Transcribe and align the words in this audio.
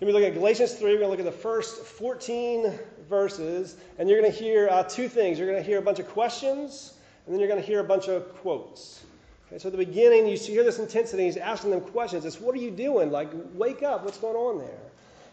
We're 0.00 0.12
going 0.12 0.22
to 0.22 0.28
look 0.28 0.34
at 0.34 0.40
Galatians 0.40 0.72
3. 0.72 0.92
We're 0.92 0.98
going 1.00 1.04
to 1.04 1.10
look 1.10 1.18
at 1.18 1.26
the 1.26 1.42
first 1.42 1.84
14 1.84 2.72
verses, 3.06 3.76
and 3.98 4.08
you're 4.08 4.18
going 4.18 4.32
to 4.32 4.38
hear 4.38 4.66
uh, 4.70 4.82
two 4.84 5.10
things. 5.10 5.38
You're 5.38 5.46
going 5.46 5.62
to 5.62 5.66
hear 5.66 5.78
a 5.78 5.82
bunch 5.82 5.98
of 5.98 6.08
questions, 6.08 6.94
and 7.26 7.34
then 7.34 7.38
you're 7.38 7.50
going 7.50 7.60
to 7.60 7.66
hear 7.66 7.80
a 7.80 7.84
bunch 7.84 8.08
of 8.08 8.34
quotes. 8.36 9.04
Okay, 9.46 9.58
so 9.58 9.68
at 9.68 9.72
the 9.72 9.84
beginning, 9.84 10.26
you 10.26 10.38
see, 10.38 10.52
hear 10.52 10.64
this 10.64 10.78
intensity. 10.78 11.24
He's 11.24 11.36
asking 11.36 11.72
them 11.72 11.82
questions. 11.82 12.24
It's, 12.24 12.40
what 12.40 12.54
are 12.54 12.58
you 12.58 12.70
doing? 12.70 13.10
Like, 13.10 13.28
wake 13.52 13.82
up. 13.82 14.02
What's 14.02 14.16
going 14.16 14.36
on 14.36 14.58
there? 14.60 14.78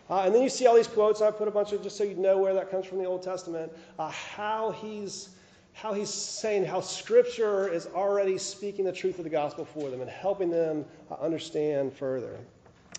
Uh, 0.09 0.23
and 0.25 0.35
then 0.35 0.43
you 0.43 0.49
see 0.49 0.67
all 0.67 0.75
these 0.75 0.85
quotes. 0.85 1.21
I 1.21 1.31
put 1.31 1.47
a 1.47 1.51
bunch 1.51 1.71
of, 1.71 1.81
just 1.81 1.95
so 1.95 2.03
you 2.03 2.15
know 2.15 2.37
where 2.37 2.53
that 2.53 2.69
comes 2.69 2.85
from 2.85 2.97
the 2.97 3.05
Old 3.05 3.23
Testament, 3.23 3.71
uh, 3.97 4.09
how 4.09 4.71
he's 4.71 5.29
how 5.71 5.93
he's 5.93 6.09
saying 6.09 6.65
how 6.65 6.81
Scripture 6.81 7.71
is 7.71 7.87
already 7.93 8.37
speaking 8.39 8.83
the 8.83 8.91
truth 8.91 9.19
of 9.19 9.23
the 9.23 9.29
gospel 9.29 9.63
for 9.63 9.91
them 9.91 10.01
and 10.01 10.09
helping 10.09 10.49
them 10.49 10.83
uh, 11.11 11.13
understand 11.21 11.93
further. 11.93 12.35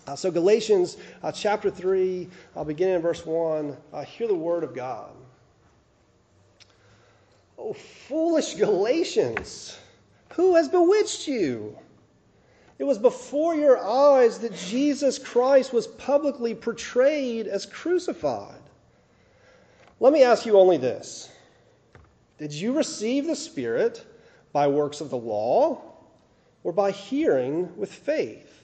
Uh, 0.07 0.15
so, 0.15 0.31
Galatians 0.31 0.97
uh, 1.23 1.31
chapter 1.31 1.69
3, 1.69 2.27
I'll 2.55 2.65
begin 2.65 2.89
in 2.89 3.01
verse 3.01 3.25
1. 3.25 3.77
Uh, 3.93 4.03
hear 4.03 4.27
the 4.27 4.33
word 4.33 4.63
of 4.63 4.73
God. 4.73 5.11
Oh, 7.57 7.73
foolish 7.73 8.55
Galatians, 8.55 9.77
who 10.29 10.55
has 10.55 10.69
bewitched 10.69 11.27
you? 11.27 11.77
It 12.79 12.85
was 12.85 12.97
before 12.97 13.55
your 13.55 13.77
eyes 13.77 14.39
that 14.39 14.55
Jesus 14.55 15.19
Christ 15.19 15.73
was 15.73 15.85
publicly 15.85 16.55
portrayed 16.55 17.47
as 17.47 17.65
crucified. 17.65 18.61
Let 19.99 20.13
me 20.13 20.23
ask 20.23 20.45
you 20.45 20.57
only 20.57 20.77
this 20.77 21.29
Did 22.37 22.53
you 22.53 22.71
receive 22.71 23.27
the 23.27 23.35
Spirit 23.35 24.05
by 24.53 24.67
works 24.67 25.01
of 25.01 25.09
the 25.09 25.17
law 25.17 25.81
or 26.63 26.71
by 26.71 26.91
hearing 26.91 27.75
with 27.75 27.91
faith? 27.91 28.63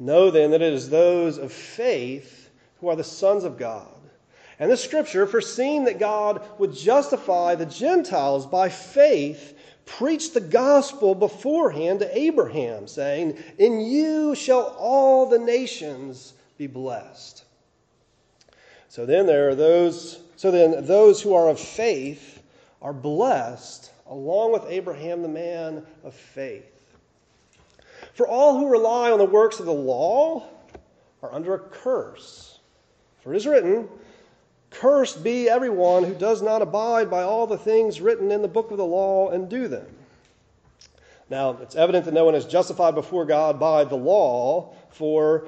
Know 0.00 0.30
then 0.30 0.50
that 0.52 0.62
it 0.62 0.72
is 0.72 0.88
those 0.88 1.36
of 1.36 1.52
faith 1.52 2.50
who 2.80 2.88
are 2.88 2.96
the 2.96 3.04
sons 3.04 3.44
of 3.44 3.58
God. 3.58 3.86
And 4.58 4.70
the 4.70 4.76
scripture, 4.76 5.26
foreseeing 5.26 5.84
that 5.84 5.98
God 5.98 6.42
would 6.58 6.74
justify 6.74 7.54
the 7.54 7.66
Gentiles 7.66 8.46
by 8.46 8.70
faith, 8.70 9.56
preached 9.84 10.34
the 10.34 10.40
gospel 10.40 11.14
beforehand 11.14 12.00
to 12.00 12.18
Abraham, 12.18 12.86
saying, 12.86 13.38
In 13.58 13.80
you 13.80 14.34
shall 14.34 14.74
all 14.78 15.26
the 15.26 15.38
nations 15.38 16.32
be 16.56 16.66
blessed. 16.66 17.44
So 18.88 19.04
then 19.06 19.26
there 19.26 19.50
are 19.50 19.54
those, 19.54 20.20
so 20.36 20.50
then 20.50 20.86
those 20.86 21.20
who 21.20 21.34
are 21.34 21.48
of 21.48 21.60
faith 21.60 22.42
are 22.80 22.92
blessed 22.92 23.92
along 24.08 24.52
with 24.52 24.64
Abraham, 24.66 25.22
the 25.22 25.28
man 25.28 25.86
of 26.04 26.14
faith. 26.14 26.79
For 28.20 28.28
all 28.28 28.58
who 28.58 28.68
rely 28.68 29.10
on 29.10 29.18
the 29.18 29.24
works 29.24 29.60
of 29.60 29.64
the 29.64 29.72
law 29.72 30.46
are 31.22 31.32
under 31.32 31.54
a 31.54 31.58
curse. 31.58 32.58
For 33.22 33.32
it 33.32 33.38
is 33.38 33.46
written, 33.46 33.88
Cursed 34.68 35.24
be 35.24 35.48
everyone 35.48 36.04
who 36.04 36.12
does 36.12 36.42
not 36.42 36.60
abide 36.60 37.10
by 37.10 37.22
all 37.22 37.46
the 37.46 37.56
things 37.56 37.98
written 38.02 38.30
in 38.30 38.42
the 38.42 38.46
book 38.46 38.70
of 38.72 38.76
the 38.76 38.84
law 38.84 39.30
and 39.30 39.48
do 39.48 39.68
them. 39.68 39.86
Now, 41.30 41.56
it's 41.62 41.74
evident 41.74 42.04
that 42.04 42.12
no 42.12 42.26
one 42.26 42.34
is 42.34 42.44
justified 42.44 42.94
before 42.94 43.24
God 43.24 43.58
by 43.58 43.84
the 43.84 43.96
law, 43.96 44.74
for 44.90 45.46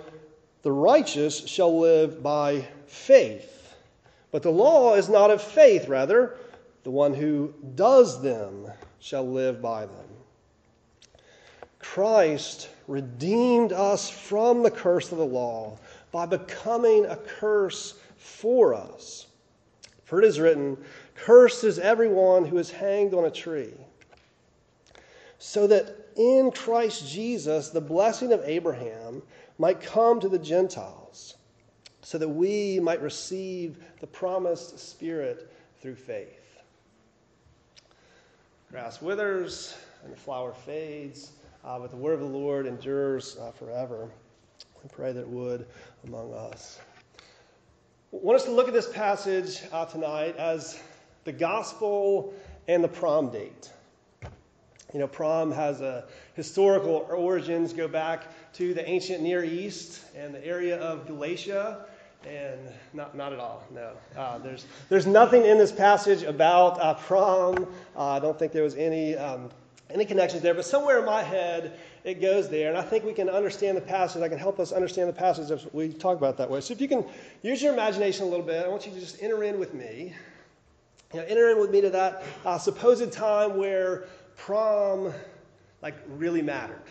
the 0.63 0.73
righteous 0.73 1.47
shall 1.47 1.79
live 1.79 2.23
by 2.23 2.67
faith. 2.87 3.77
But 4.31 4.43
the 4.43 4.51
law 4.51 4.95
is 4.95 5.11
not 5.11 5.31
of 5.31 5.43
faith, 5.43 5.89
rather, 5.89 6.39
the 6.85 6.91
one 6.91 7.13
who 7.13 7.53
does 7.75 8.23
them 8.23 8.67
shall 8.99 9.31
live 9.31 9.61
by 9.61 9.85
them. 9.85 10.12
Christ 11.83 12.71
redeemed 12.87 13.73
us 13.73 14.09
from 14.09 14.63
the 14.63 14.71
curse 14.71 15.13
of 15.13 15.19
the 15.19 15.27
law 15.27 15.79
by 16.13 16.27
becoming 16.27 17.05
a 17.07 17.17
curse 17.17 17.95
for 18.17 18.73
us. 18.75 19.27
For 20.05 20.19
it 20.21 20.25
is 20.25 20.41
written, 20.41 20.79
Cursed 21.15 21.65
is 21.65 21.79
everyone 21.79 22.45
who 22.45 22.59
is 22.59 22.71
hanged 22.71 23.15
on 23.15 23.25
a 23.25 23.31
tree. 23.31 23.75
So 25.39 25.67
that 25.67 26.09
in 26.17 26.51
Christ 26.53 27.11
Jesus 27.11 27.71
the 27.71 27.81
blessing 27.81 28.33
of 28.33 28.43
Abraham 28.45 29.23
might 29.59 29.81
come 29.81 30.21
to 30.21 30.29
the 30.29 30.39
Gentiles, 30.39 31.35
so 32.01 32.17
that 32.19 32.29
we 32.29 32.81
might 32.81 33.03
receive 33.03 33.83
the 34.01 34.07
promised 34.07 34.79
Spirit 34.79 35.53
through 35.81 35.97
faith. 35.97 36.63
Grass 38.71 39.03
withers 39.03 39.77
and 40.05 40.13
the 40.13 40.17
flower 40.17 40.53
fades 40.53 41.33
uh, 41.65 41.79
but 41.79 41.91
the 41.91 41.97
word 41.97 42.15
of 42.15 42.21
the 42.21 42.27
Lord 42.27 42.67
endures 42.67 43.37
uh, 43.39 43.51
forever. 43.53 44.09
We 44.83 44.89
pray 44.91 45.13
that 45.13 45.21
it 45.21 45.29
would 45.29 45.67
among 46.07 46.33
us. 46.35 46.81
I 48.13 48.19
want 48.21 48.37
us 48.37 48.45
to 48.45 48.51
look 48.51 48.69
at 48.69 48.75
this 48.75 48.89
passage 48.89 49.63
uh, 49.73 49.87
tonight 49.87 50.37
as 50.37 50.79
the 51.25 51.33
gospel 51.33 52.35
and 52.69 52.83
the 52.83 52.89
prom 52.89 53.31
date. 53.31 53.71
You 54.93 55.01
know, 55.01 55.07
prom 55.07 55.51
has 55.53 55.81
a 55.81 56.05
historical 56.35 57.07
origins 57.11 57.73
go 57.73 57.89
back 57.89 58.25
to 58.55 58.75
the 58.75 58.87
ancient 58.87 59.23
Near 59.23 59.43
East 59.43 60.03
and 60.15 60.35
the 60.35 60.45
area 60.45 60.79
of 60.79 61.07
Galatia, 61.07 61.87
and 62.27 62.61
not, 62.93 63.17
not 63.17 63.33
at 63.33 63.39
all, 63.39 63.65
no. 63.73 63.93
Uh, 64.17 64.39
there's, 64.39 64.67
there's 64.91 65.07
nothing 65.07 65.47
in 65.47 65.57
this 65.57 65.73
passage 65.73 66.23
about 66.23 66.79
uh, 66.79 66.95
prom. 66.95 67.67
Uh, 67.97 68.11
I 68.11 68.19
don't 68.19 68.39
think 68.39 68.53
there 68.53 68.63
was 68.63 68.77
any 68.77 69.17
um, 69.17 69.49
any 69.93 70.05
connections 70.05 70.43
there, 70.43 70.55
but 70.55 70.65
somewhere 70.65 70.99
in 70.99 71.05
my 71.05 71.23
head 71.23 71.79
it 72.05 72.21
goes 72.21 72.49
there, 72.49 72.69
and 72.69 72.77
I 72.77 72.83
think 72.83 73.05
we 73.05 73.13
can 73.13 73.29
understand 73.29 73.77
the 73.77 73.83
passage. 73.83 74.23
I 74.23 74.29
can 74.29 74.39
help 74.39 74.59
us 74.59 74.73
understand 74.73 75.09
the 75.09 75.13
passage 75.13 75.51
if 75.51 75.73
we 75.73 75.93
talk 75.93 76.17
about 76.17 76.37
that 76.39 76.51
way. 76.51 76.61
So 76.61 76.73
if 76.73 76.81
you 76.81 76.89
can 76.89 77.05
use 77.43 77.63
your 77.63 77.73
imagination 77.73 78.27
a 78.27 78.29
little 78.29 78.45
bit, 78.45 78.65
I 78.65 78.69
want 78.69 78.87
you 78.87 78.93
to 78.93 79.01
just 79.01 79.23
enter 79.23 79.43
in 79.45 79.59
with 79.59 79.75
me. 79.75 80.15
You 81.13 81.21
know, 81.21 81.27
enter 81.27 81.51
in 81.51 81.61
with 81.61 81.71
me 81.71 81.81
to 81.83 81.91
that 81.91 82.25
uh, 82.45 82.59
supposed 82.59 83.13
time 83.13 83.57
where 83.57 84.05
prom 84.37 85.13
like 85.83 85.95
really 86.09 86.43
mattered. 86.43 86.83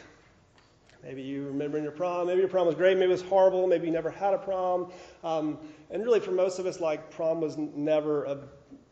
Maybe 1.03 1.23
you 1.23 1.47
remember 1.47 1.77
in 1.77 1.83
your 1.83 1.91
prom. 1.91 2.27
Maybe 2.27 2.39
your 2.39 2.49
prom 2.49 2.67
was 2.67 2.75
great. 2.75 2.95
Maybe 2.95 3.09
it 3.09 3.13
was 3.13 3.23
horrible. 3.23 3.65
Maybe 3.65 3.87
you 3.87 3.91
never 3.91 4.11
had 4.11 4.35
a 4.35 4.37
prom. 4.37 4.91
Um, 5.23 5.57
and 5.89 6.03
really, 6.03 6.19
for 6.19 6.31
most 6.31 6.59
of 6.59 6.67
us, 6.67 6.79
like 6.79 7.09
prom 7.09 7.41
was 7.41 7.57
never 7.57 8.25
a 8.25 8.37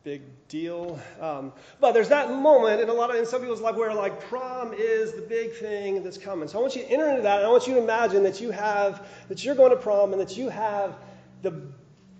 big 0.03 0.21
deal. 0.47 0.99
Um, 1.19 1.51
but 1.79 1.91
there's 1.91 2.09
that 2.09 2.31
moment 2.31 2.81
in 2.81 2.89
a 2.89 2.93
lot 2.93 3.09
of 3.09 3.17
in 3.17 3.25
some 3.25 3.41
people's 3.41 3.61
life 3.61 3.75
where 3.75 3.93
like 3.93 4.19
prom 4.21 4.73
is 4.73 5.13
the 5.13 5.21
big 5.21 5.53
thing 5.53 6.03
that's 6.03 6.17
coming. 6.17 6.47
So 6.47 6.57
I 6.57 6.61
want 6.61 6.75
you 6.75 6.83
to 6.83 6.89
enter 6.89 7.09
into 7.09 7.21
that, 7.21 7.37
and 7.37 7.47
I 7.47 7.49
want 7.49 7.67
you 7.67 7.75
to 7.75 7.81
imagine 7.81 8.23
that 8.23 8.39
you 8.39 8.51
have 8.51 9.07
that 9.27 9.43
you're 9.43 9.55
going 9.55 9.71
to 9.71 9.77
prom 9.77 10.13
and 10.13 10.21
that 10.21 10.37
you 10.37 10.49
have 10.49 10.97
the 11.41 11.51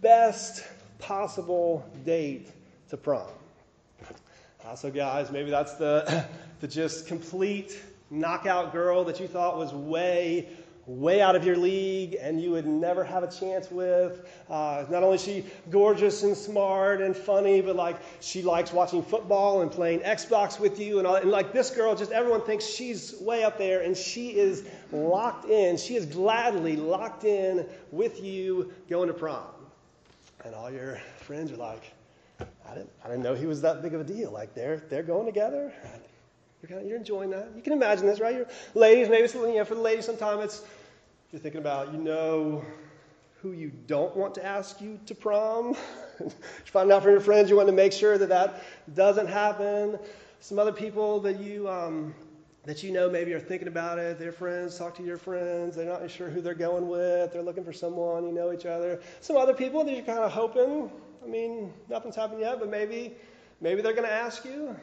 best 0.01 0.63
possible 1.00 1.89
date 2.06 2.50
to 2.89 2.97
prom. 2.97 3.28
Uh, 4.66 4.75
so 4.75 4.91
guys, 4.91 5.31
maybe 5.31 5.50
that's 5.50 5.75
the 5.75 6.25
the 6.59 6.68
just 6.68 7.07
complete 7.07 7.79
knockout 8.09 8.72
girl 8.72 9.03
that 9.03 9.19
you 9.19 9.28
thought 9.28 9.57
was 9.57 9.73
way 9.73 10.50
way 10.89 11.22
out 11.22 11.35
of 11.35 11.45
your 11.45 11.55
league 11.55 12.18
and 12.19 12.41
you 12.41 12.50
would 12.50 12.65
never 12.65 13.03
have 13.03 13.21
a 13.21 13.31
chance 13.31 13.69
with. 13.69 14.27
Uh, 14.50 14.83
not 14.89 15.03
only 15.03 15.19
she 15.19 15.45
gorgeous 15.69 16.24
and 16.24 16.36
smart 16.36 17.00
and 17.00 17.15
funny, 17.15 17.62
but 17.62 17.75
like 17.75 17.97
she 18.21 18.41
likes 18.41 18.74
watching 18.74 19.03
football 19.03 19.62
and 19.62 19.69
playing 19.69 20.00
Xbox 20.00 20.59
with 20.59 20.80
you 20.80 20.97
and 20.97 21.06
all. 21.06 21.15
And 21.15 21.30
like 21.30 21.53
this 21.53 21.69
girl, 21.69 21.95
just 21.95 22.12
everyone 22.12 22.41
thinks 22.41 22.65
she's 22.65 23.13
way 23.21 23.44
up 23.44 23.59
there 23.59 23.81
and 23.81 23.95
she 23.95 24.30
is 24.30 24.68
locked 24.91 25.45
in. 25.45 25.77
She 25.77 25.95
is 25.95 26.07
gladly 26.07 26.75
locked 26.75 27.24
in 27.24 27.68
with 27.91 28.24
you 28.24 28.74
going 28.89 29.09
to 29.09 29.13
prom. 29.13 29.45
And 30.44 30.56
all 30.56 30.71
your 30.71 31.00
friends 31.18 31.51
are 31.51 31.57
like, 31.57 31.83
I 32.39 32.74
didn't, 32.74 32.89
I 33.06 33.09
didn't 33.09 33.21
know 33.24 33.36
he 33.36 33.45
was 33.45 33.62
that 33.62 33.83
big 33.83 33.94
of 33.94 34.01
a 34.01 34.03
deal. 34.03 34.31
Like 34.31 34.56
they're, 34.56 34.77
they're 34.89 35.03
going 35.03 35.27
together. 35.27 35.71
You're, 36.62 36.69
kind 36.69 36.81
of, 36.81 36.88
you're 36.88 36.97
enjoying 36.97 37.30
that. 37.30 37.51
You 37.56 37.62
can 37.62 37.74
imagine 37.74 38.06
this, 38.06 38.19
right? 38.19 38.36
You're, 38.36 38.47
ladies, 38.74 39.07
maybe 39.07 39.24
it's, 39.24 39.33
you 39.33 39.56
know, 39.56 39.65
for 39.65 39.75
the 39.75 39.81
ladies, 39.81 40.06
sometimes 40.06 40.44
it's 40.44 40.62
you're 41.31 41.41
thinking 41.41 41.61
about, 41.61 41.93
you 41.93 41.99
know 41.99 42.65
who 43.41 43.51
you 43.51 43.71
don't 43.87 44.15
want 44.15 44.35
to 44.35 44.45
ask 44.45 44.81
you 44.81 44.99
to 45.05 45.15
prom. 45.15 45.75
you 46.19 46.31
find 46.65 46.91
out 46.91 47.03
from 47.03 47.11
your 47.11 47.21
friends, 47.21 47.49
you 47.49 47.55
want 47.55 47.69
to 47.69 47.73
make 47.73 47.93
sure 47.93 48.17
that 48.17 48.29
that 48.29 48.63
doesn't 48.95 49.27
happen. 49.27 49.97
Some 50.39 50.59
other 50.59 50.71
people 50.71 51.19
that 51.21 51.39
you, 51.39 51.69
um, 51.69 52.13
that 52.65 52.83
you 52.83 52.91
know 52.91 53.09
maybe 53.09 53.31
are 53.33 53.39
thinking 53.39 53.67
about 53.67 53.99
it. 53.99 54.19
Their 54.19 54.31
friends 54.31 54.77
talk 54.77 54.95
to 54.97 55.03
your 55.03 55.17
friends. 55.17 55.75
They're 55.75 55.85
not 55.85 56.09
sure 56.09 56.29
who 56.29 56.41
they're 56.41 56.53
going 56.53 56.87
with. 56.87 57.31
They're 57.31 57.43
looking 57.43 57.63
for 57.63 57.73
someone. 57.73 58.25
You 58.25 58.33
know 58.33 58.51
each 58.51 58.65
other. 58.65 58.99
Some 59.21 59.37
other 59.37 59.53
people 59.53 59.83
that 59.83 59.93
you're 59.93 60.03
kind 60.03 60.19
of 60.19 60.31
hoping. 60.31 60.91
I 61.23 61.27
mean, 61.27 61.71
nothing's 61.89 62.15
happened 62.15 62.41
yet, 62.41 62.59
but 62.59 62.69
maybe, 62.69 63.15
maybe 63.61 63.81
they're 63.81 63.93
going 63.93 64.07
to 64.07 64.13
ask 64.13 64.45
you. 64.45 64.75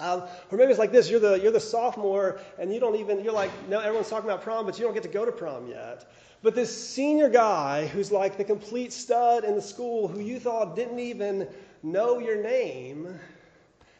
Um, 0.00 0.24
or 0.50 0.58
maybe 0.58 0.70
it's 0.70 0.78
like 0.78 0.92
this: 0.92 1.08
you're 1.08 1.20
the 1.20 1.40
you're 1.40 1.52
the 1.52 1.60
sophomore, 1.60 2.40
and 2.58 2.72
you 2.72 2.80
don't 2.80 2.96
even 2.96 3.22
you're 3.22 3.32
like 3.32 3.50
no, 3.68 3.78
everyone's 3.80 4.10
talking 4.10 4.28
about 4.28 4.42
prom, 4.42 4.66
but 4.66 4.78
you 4.78 4.84
don't 4.84 4.94
get 4.94 5.04
to 5.04 5.08
go 5.08 5.24
to 5.24 5.32
prom 5.32 5.68
yet. 5.68 6.10
But 6.42 6.54
this 6.54 6.76
senior 6.88 7.30
guy 7.30 7.86
who's 7.86 8.12
like 8.12 8.36
the 8.36 8.44
complete 8.44 8.92
stud 8.92 9.44
in 9.44 9.54
the 9.54 9.62
school, 9.62 10.08
who 10.08 10.20
you 10.20 10.38
thought 10.38 10.76
didn't 10.76 10.98
even 10.98 11.48
know 11.82 12.18
your 12.18 12.42
name, 12.42 13.18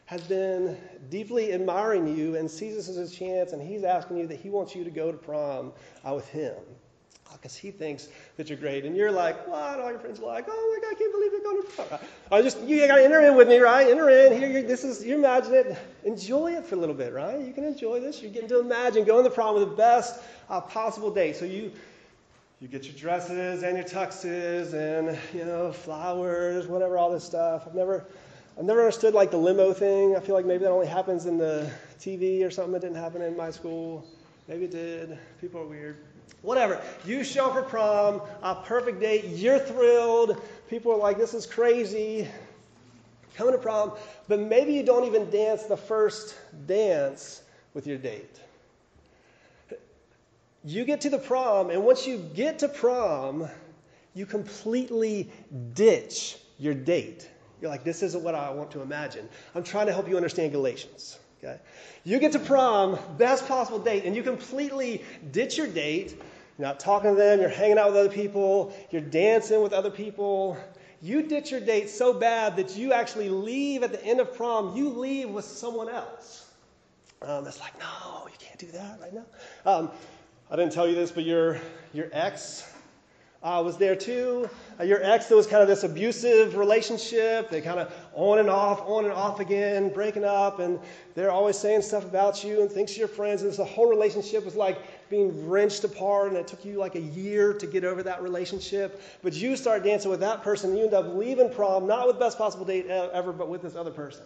has 0.07 0.21
been 0.23 0.77
deeply 1.11 1.53
admiring 1.53 2.17
you 2.17 2.37
and 2.37 2.51
sees 2.51 2.75
this 2.75 2.89
as 2.89 2.99
a 2.99 3.15
chance, 3.15 3.53
and 3.53 3.63
he's 3.63 3.85
asking 3.85 4.19
you 4.19 4.27
that 4.27 4.41
he 4.41 4.51
wants 4.51 4.75
you 4.75 4.85
to 4.85 4.91
go 4.91 5.11
to 5.11 5.17
prom 5.17 5.73
uh, 6.07 6.13
with 6.13 6.29
him 6.29 6.55
because 7.41 7.57
he 7.57 7.71
thinks 7.71 8.09
that 8.37 8.49
you're 8.49 8.59
great. 8.59 8.85
And 8.85 8.97
you're 8.97 9.13
like, 9.13 9.47
what? 9.47 9.81
All 9.81 9.91
your 9.91 9.99
friends 9.99 10.21
are 10.21 10.27
like, 10.27 10.47
oh 10.49 10.75
my 10.75 10.83
God, 10.83 10.95
I 10.95 10.99
can't 10.99 11.13
believe 11.13 11.33
you're 11.33 11.43
going 11.43 11.63
to. 11.63 12.01
I 12.33 12.43
just, 12.43 12.61
you 12.61 12.87
got 12.87 12.97
to 12.97 13.05
enter 13.05 13.21
in 13.21 13.37
with 13.37 13.49
me, 13.49 13.59
right? 13.59 13.87
Enter 13.89 14.09
in. 14.09 14.37
Here, 14.37 14.63
this 14.63 14.85
is, 14.85 15.05
you 15.05 15.15
imagine 15.15 15.55
it. 15.55 15.79
Enjoy 16.05 16.53
it 16.53 16.65
for 16.65 16.75
a 16.75 16.79
little 16.79 16.95
bit, 16.95 17.13
right? 17.13 17.41
You 17.41 17.53
can 17.53 17.65
enjoy 17.65 18.01
this. 18.01 18.23
You're 18.23 18.31
getting 18.31 18.49
to 18.49 18.61
imagine 18.61 19.05
going 19.05 19.25
to 19.25 19.31
prom 19.31 19.55
with 19.55 19.69
the 19.69 19.75
best 19.75 20.21
uh, 20.49 20.61
possible 20.61 21.11
date. 21.13 21.37
So 21.37 21.45
you, 21.45 21.73
you 22.61 22.69
get 22.69 22.85
your 22.85 22.95
dresses 22.95 23.63
and 23.63 23.77
your 23.77 23.87
tuxes 23.87 24.73
and, 24.73 25.19
you 25.35 25.45
know, 25.45 25.73
flowers, 25.73 26.67
whatever, 26.67 26.99
all 26.99 27.11
this 27.11 27.25
stuff. 27.25 27.65
I've 27.67 27.75
never 27.75 28.07
I've 28.57 28.65
never 28.65 28.81
understood 28.81 29.15
like 29.15 29.33
the 29.33 29.37
limo 29.37 29.73
thing. 29.73 30.15
I 30.15 30.21
feel 30.21 30.37
like 30.37 30.47
maybe 30.47 30.63
that 30.63 30.71
only 30.71 30.87
happens 30.87 31.27
in 31.27 31.39
the 31.39 31.69
TV 31.99 32.47
or 32.47 32.53
something 32.53 32.73
that 32.75 32.83
didn't 32.83 32.97
happen 32.97 33.21
in 33.21 33.37
my 33.37 33.51
school. 33.51 34.07
Maybe 34.47 34.67
it 34.67 34.71
did. 34.71 35.19
People 35.41 35.63
are 35.63 35.67
weird. 35.67 35.97
Whatever. 36.43 36.81
You 37.07 37.25
show 37.25 37.47
up 37.47 37.55
for 37.55 37.63
prom, 37.63 38.21
a 38.43 38.55
perfect 38.55 39.01
date. 39.01 39.25
You're 39.27 39.59
thrilled. 39.59 40.41
People 40.69 40.93
are 40.93 40.99
like, 40.99 41.17
this 41.17 41.33
is 41.33 41.47
crazy. 41.47 42.29
Coming 43.35 43.55
to 43.55 43.59
prom. 43.59 43.93
But 44.29 44.41
maybe 44.41 44.73
you 44.73 44.83
don't 44.83 45.05
even 45.05 45.31
dance 45.31 45.65
the 45.65 45.77
first 45.77 46.37
dance 46.67 47.43
with 47.73 47.87
your 47.87 47.99
date. 47.99 48.41
You 50.65 50.85
get 50.85 51.03
to 51.03 51.11
the 51.11 51.19
prom, 51.19 51.71
and 51.71 51.85
once 51.85 52.07
you 52.07 52.19
get 52.35 52.59
to 52.61 52.69
prom, 52.69 53.49
you 54.15 54.25
completely 54.25 55.31
ditch 55.75 56.39
your 56.59 56.73
date. 56.73 57.29
You're 57.61 57.71
like, 57.71 57.85
this 57.85 58.03
isn't 58.03 58.23
what 58.23 58.35
I 58.35 58.51
want 58.51 58.71
to 58.73 58.83
imagine. 58.83 59.29
I'm 59.55 59.63
trying 59.63 59.87
to 59.87 59.93
help 59.93 60.09
you 60.09 60.17
understand 60.17 60.53
Galatians. 60.53 61.19
Okay? 61.45 61.59
You 62.05 62.19
get 62.19 62.33
to 62.33 62.39
prom, 62.39 62.99
best 63.19 63.47
possible 63.47 63.79
date, 63.79 64.05
and 64.05 64.17
you 64.17 64.23
completely 64.23 65.05
ditch 65.31 65.59
your 65.59 65.67
date. 65.67 66.17
You're 66.59 66.69
not 66.69 66.81
talking 66.81 67.11
to 67.11 67.17
them, 67.17 67.41
you're 67.41 67.49
hanging 67.49 67.79
out 67.79 67.89
with 67.89 67.97
other 67.97 68.09
people, 68.09 68.75
you're 68.91 69.03
dancing 69.03 69.61
with 69.63 69.73
other 69.73 69.91
people. 69.91 70.57
You 71.03 71.23
ditch 71.23 71.51
your 71.51 71.61
date 71.61 71.91
so 71.91 72.15
bad 72.15 72.57
that 72.57 72.77
you 72.77 72.95
actually 72.95 73.29
leave 73.29 73.83
at 73.83 73.93
the 73.93 74.03
end 74.03 74.21
of 74.21 74.35
prom, 74.35 74.75
you 74.75 74.89
leave 74.89 75.29
with 75.29 75.45
someone 75.45 75.91
else. 75.91 76.51
Um, 77.21 77.47
it's 77.47 77.61
like, 77.61 77.79
no, 77.79 78.27
you 78.27 78.37
can't 78.39 78.59
do 78.59 78.69
that 78.69 79.01
right 79.01 79.13
now. 79.13 79.25
Um, 79.67 79.91
I 80.51 80.57
didn't 80.57 80.73
tell 80.73 80.89
you 80.89 80.95
this, 80.95 81.11
but 81.11 81.25
your, 81.25 81.61
your 81.93 82.09
ex 82.13 82.73
uh, 83.43 83.61
was 83.63 83.77
there 83.77 83.95
too. 83.95 84.49
Uh, 84.81 84.85
your 84.85 85.03
ex, 85.03 85.27
there 85.27 85.37
was 85.37 85.47
kind 85.47 85.63
of 85.63 85.69
this 85.69 85.85
abusive 85.85 86.57
relationship. 86.57 87.51
They 87.51 87.61
kind 87.61 87.79
of 87.79 87.95
on 88.15 88.39
and 88.39 88.49
off, 88.49 88.81
on 88.83 89.05
and 89.05 89.13
off 89.13 89.41
again, 89.41 89.89
breaking 89.93 90.25
up, 90.25 90.59
and 90.59 90.79
they're 91.15 91.31
always 91.31 91.59
saying 91.59 91.83
stuff 91.83 92.05
about 92.05 92.45
you 92.45 92.63
and 92.63 92.71
thinks 92.71 92.97
you're 92.97 93.09
friends. 93.09 93.43
And 93.43 93.53
the 93.53 93.65
whole 93.65 93.89
relationship 93.89 94.45
was 94.45 94.55
like 94.57 94.79
being 95.11 95.49
wrenched 95.49 95.85
apart, 95.85 96.29
and 96.29 96.37
it 96.37 96.47
took 96.47 96.65
you 96.65 96.79
like 96.79 96.95
a 96.95 97.01
year 97.01 97.53
to 97.55 97.67
get 97.67 97.85
over 97.85 98.03
that 98.03 98.23
relationship. 98.23 99.03
But 99.23 99.35
you 99.35 99.57
start 99.57 99.85
dancing 99.85 100.11
with 100.11 100.21
that 100.21 100.43
person, 100.43 100.71
and 100.71 100.79
you 100.79 100.85
end 100.85 100.95
up 100.95 101.15
leaving 101.15 101.51
prom, 101.51 101.87
not 101.87 102.07
with 102.07 102.19
best 102.19 102.39
possible 102.39 102.65
date 102.65 102.87
ever, 102.87 103.33
but 103.33 103.49
with 103.49 103.63
this 103.63 103.77
other 103.77 103.91
person. 103.91 104.25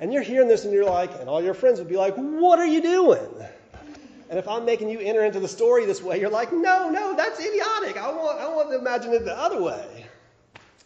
And 0.00 0.12
you're 0.12 0.22
hearing 0.22 0.48
this, 0.48 0.64
and 0.64 0.72
you're 0.72 0.84
like, 0.84 1.10
and 1.20 1.28
all 1.28 1.42
your 1.42 1.54
friends 1.54 1.78
would 1.78 1.88
be 1.88 1.96
like, 1.96 2.14
What 2.16 2.58
are 2.58 2.66
you 2.66 2.80
doing? 2.80 3.28
And 4.32 4.38
if 4.38 4.48
I'm 4.48 4.64
making 4.64 4.88
you 4.88 4.98
enter 4.98 5.26
into 5.26 5.40
the 5.40 5.48
story 5.48 5.84
this 5.84 6.02
way, 6.02 6.18
you're 6.18 6.30
like, 6.30 6.54
no, 6.54 6.88
no, 6.88 7.14
that's 7.14 7.38
idiotic. 7.38 7.98
I 7.98 8.10
want, 8.10 8.40
I 8.40 8.48
want 8.48 8.70
to 8.70 8.78
imagine 8.78 9.12
it 9.12 9.26
the 9.26 9.38
other 9.38 9.62
way. 9.62 10.01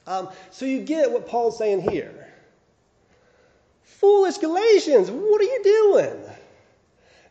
Um, 0.07 0.29
so 0.51 0.65
you 0.65 0.81
get 0.81 1.11
what 1.11 1.27
Paul's 1.27 1.59
saying 1.59 1.83
here. 1.91 2.29
Foolish 3.83 4.39
Galatians, 4.39 5.11
what 5.11 5.41
are 5.41 5.45
you 5.45 5.61
doing? 5.63 6.23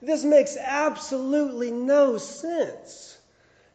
This 0.01 0.23
makes 0.23 0.57
absolutely 0.57 1.71
no 1.71 2.17
sense. 2.17 3.17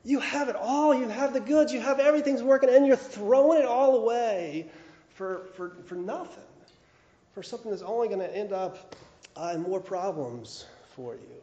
You 0.05 0.20
have 0.20 0.49
it 0.49 0.56
all. 0.56 0.94
You 0.94 1.08
have 1.08 1.32
the 1.32 1.41
goods. 1.41 1.73
You 1.73 1.81
have 1.81 1.99
everything's 2.00 2.43
working, 2.43 2.70
and 2.70 2.87
you're 2.87 2.97
throwing 2.97 3.61
it 3.61 3.67
all 3.67 3.97
away 3.97 4.70
for, 5.11 5.46
for, 5.55 5.76
for 5.87 5.94
nothing, 5.94 6.43
for 7.35 7.43
something 7.43 7.70
that's 7.70 7.82
only 7.82 8.08
going 8.08 8.20
to 8.20 8.37
end 8.37 8.53
up 8.53 8.94
uh, 9.37 9.53
in 9.55 9.62
more 9.62 9.81
problems 9.81 10.67
for 10.94 11.14
you. 11.14 11.43